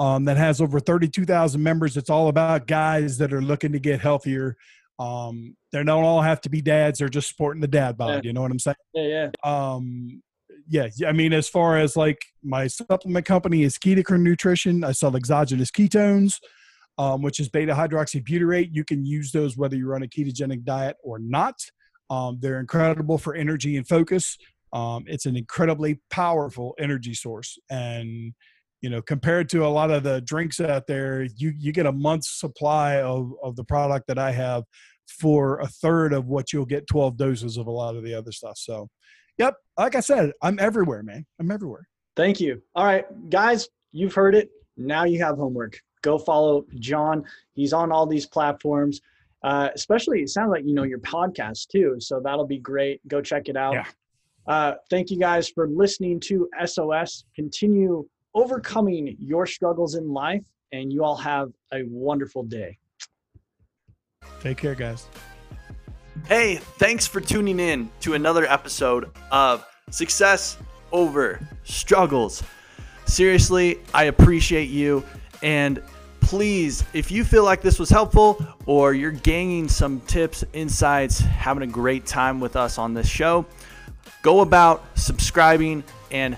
um, 0.00 0.24
that 0.24 0.36
has 0.36 0.60
over 0.60 0.80
32,000 0.80 1.62
members. 1.62 1.96
It's 1.96 2.10
all 2.10 2.26
about 2.26 2.66
guys 2.66 3.18
that 3.18 3.32
are 3.32 3.42
looking 3.42 3.70
to 3.72 3.78
get 3.78 4.00
healthier. 4.00 4.56
Um, 4.98 5.56
they 5.70 5.84
don't 5.84 6.04
all 6.04 6.22
have 6.22 6.40
to 6.40 6.50
be 6.50 6.60
dads; 6.60 6.98
they're 6.98 7.08
just 7.08 7.28
sporting 7.28 7.60
the 7.60 7.68
dad 7.68 7.96
bod. 7.96 8.24
Yeah. 8.24 8.28
You 8.28 8.32
know 8.32 8.42
what 8.42 8.50
I'm 8.50 8.58
saying? 8.58 8.76
Yeah, 8.92 9.28
yeah. 9.28 9.30
Um, 9.44 10.20
yeah, 10.68 10.88
I 11.06 11.12
mean, 11.12 11.32
as 11.32 11.48
far 11.48 11.78
as 11.78 11.96
like 11.96 12.18
my 12.42 12.66
supplement 12.66 13.24
company 13.24 13.62
is 13.62 13.78
Ketochrome 13.78 14.22
Nutrition. 14.22 14.82
I 14.82 14.92
sell 14.92 15.14
exogenous 15.14 15.70
ketones, 15.70 16.40
um, 16.98 17.22
which 17.22 17.40
is 17.40 17.48
beta 17.48 17.74
hydroxybutyrate. 17.74 18.70
You 18.72 18.84
can 18.84 19.04
use 19.04 19.32
those 19.32 19.56
whether 19.56 19.76
you're 19.76 19.94
on 19.94 20.02
a 20.02 20.08
ketogenic 20.08 20.64
diet 20.64 20.96
or 21.02 21.18
not. 21.18 21.54
Um, 22.10 22.38
they're 22.40 22.60
incredible 22.60 23.18
for 23.18 23.34
energy 23.34 23.76
and 23.76 23.86
focus. 23.86 24.38
Um, 24.72 25.04
it's 25.06 25.26
an 25.26 25.36
incredibly 25.36 26.00
powerful 26.10 26.74
energy 26.78 27.14
source, 27.14 27.58
and 27.70 28.34
you 28.82 28.90
know, 28.90 29.00
compared 29.00 29.48
to 29.50 29.64
a 29.64 29.68
lot 29.68 29.90
of 29.90 30.02
the 30.02 30.20
drinks 30.20 30.60
out 30.60 30.86
there, 30.86 31.26
you 31.36 31.52
you 31.58 31.72
get 31.72 31.86
a 31.86 31.92
month's 31.92 32.38
supply 32.38 33.00
of 33.00 33.32
of 33.42 33.56
the 33.56 33.64
product 33.64 34.06
that 34.08 34.18
I 34.18 34.32
have 34.32 34.64
for 35.08 35.60
a 35.60 35.66
third 35.66 36.12
of 36.12 36.26
what 36.26 36.52
you'll 36.52 36.66
get 36.66 36.86
12 36.88 37.16
doses 37.16 37.56
of 37.56 37.66
a 37.66 37.70
lot 37.70 37.96
of 37.96 38.02
the 38.02 38.14
other 38.14 38.32
stuff. 38.32 38.58
So, 38.58 38.88
yep, 39.38 39.54
like 39.78 39.94
I 39.94 40.00
said, 40.00 40.32
I'm 40.42 40.58
everywhere, 40.58 41.02
man. 41.02 41.24
I'm 41.40 41.50
everywhere. 41.50 41.88
Thank 42.16 42.40
you. 42.40 42.62
All 42.74 42.84
right, 42.84 43.04
guys, 43.30 43.68
you've 43.92 44.14
heard 44.14 44.34
it. 44.34 44.50
Now 44.76 45.04
you 45.04 45.22
have 45.22 45.36
homework. 45.36 45.78
Go 46.02 46.18
follow 46.18 46.64
John. 46.78 47.24
He's 47.52 47.72
on 47.72 47.92
all 47.92 48.06
these 48.06 48.26
platforms. 48.26 49.00
Uh, 49.42 49.68
especially, 49.74 50.22
it 50.22 50.28
sounds 50.28 50.50
like 50.50 50.64
you 50.64 50.74
know 50.74 50.82
your 50.82 50.98
podcast 51.00 51.68
too. 51.68 51.96
So 51.98 52.20
that'll 52.20 52.46
be 52.46 52.58
great. 52.58 53.06
Go 53.08 53.20
check 53.20 53.48
it 53.48 53.56
out. 53.56 53.74
Yeah. 53.74 53.84
Uh, 54.46 54.74
thank 54.90 55.10
you 55.10 55.18
guys 55.18 55.48
for 55.48 55.68
listening 55.68 56.20
to 56.20 56.48
SOS. 56.64 57.24
Continue 57.34 58.06
overcoming 58.34 59.16
your 59.18 59.46
struggles 59.46 59.94
in 59.94 60.12
life, 60.12 60.44
and 60.72 60.92
you 60.92 61.02
all 61.04 61.16
have 61.16 61.50
a 61.72 61.82
wonderful 61.84 62.42
day. 62.42 62.78
Take 64.40 64.58
care, 64.58 64.74
guys. 64.74 65.08
Hey, 66.28 66.56
thanks 66.56 67.06
for 67.06 67.20
tuning 67.20 67.60
in 67.60 67.90
to 68.00 68.14
another 68.14 68.44
episode 68.46 69.10
of 69.30 69.64
Success 69.90 70.56
Over 70.92 71.40
Struggles. 71.64 72.42
Seriously, 73.06 73.78
I 73.94 74.04
appreciate 74.04 74.68
you. 74.68 75.04
And 75.46 75.80
please, 76.20 76.82
if 76.92 77.12
you 77.12 77.22
feel 77.22 77.44
like 77.44 77.62
this 77.62 77.78
was 77.78 77.88
helpful 77.88 78.44
or 78.66 78.94
you're 78.94 79.12
gaining 79.12 79.68
some 79.68 80.00
tips, 80.00 80.44
insights, 80.52 81.20
having 81.20 81.62
a 81.62 81.68
great 81.68 82.04
time 82.04 82.40
with 82.40 82.56
us 82.56 82.78
on 82.78 82.94
this 82.94 83.06
show, 83.06 83.46
go 84.22 84.40
about 84.40 84.84
subscribing 84.96 85.84
and 86.10 86.36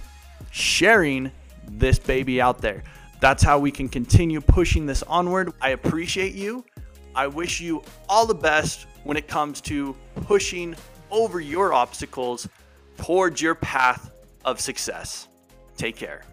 sharing 0.51 1.33
this 1.71 1.99
baby 1.99 2.39
out 2.39 2.59
there. 2.59 2.85
That's 3.19 3.43
how 3.43 3.59
we 3.59 3.71
can 3.71 3.89
continue 3.89 4.43
pushing 4.43 4.85
this 4.85 5.03
onward. 5.05 5.55
I 5.63 5.71
appreciate 5.71 6.35
you. 6.35 6.67
I 7.15 7.29
wish 7.29 7.63
you 7.63 7.83
all 8.11 8.27
the 8.27 8.35
best 8.35 8.87
when 9.05 9.17
it 9.17 9.27
comes 9.27 9.63
to 9.63 9.97
pushing 10.17 10.77
over 11.11 11.41
your 11.41 11.73
obstacles 11.73 12.47
towards 12.99 13.41
your 13.41 13.55
path 13.55 14.11
of 14.45 14.61
success. 14.61 15.29
Take 15.79 15.97
care. 15.97 16.25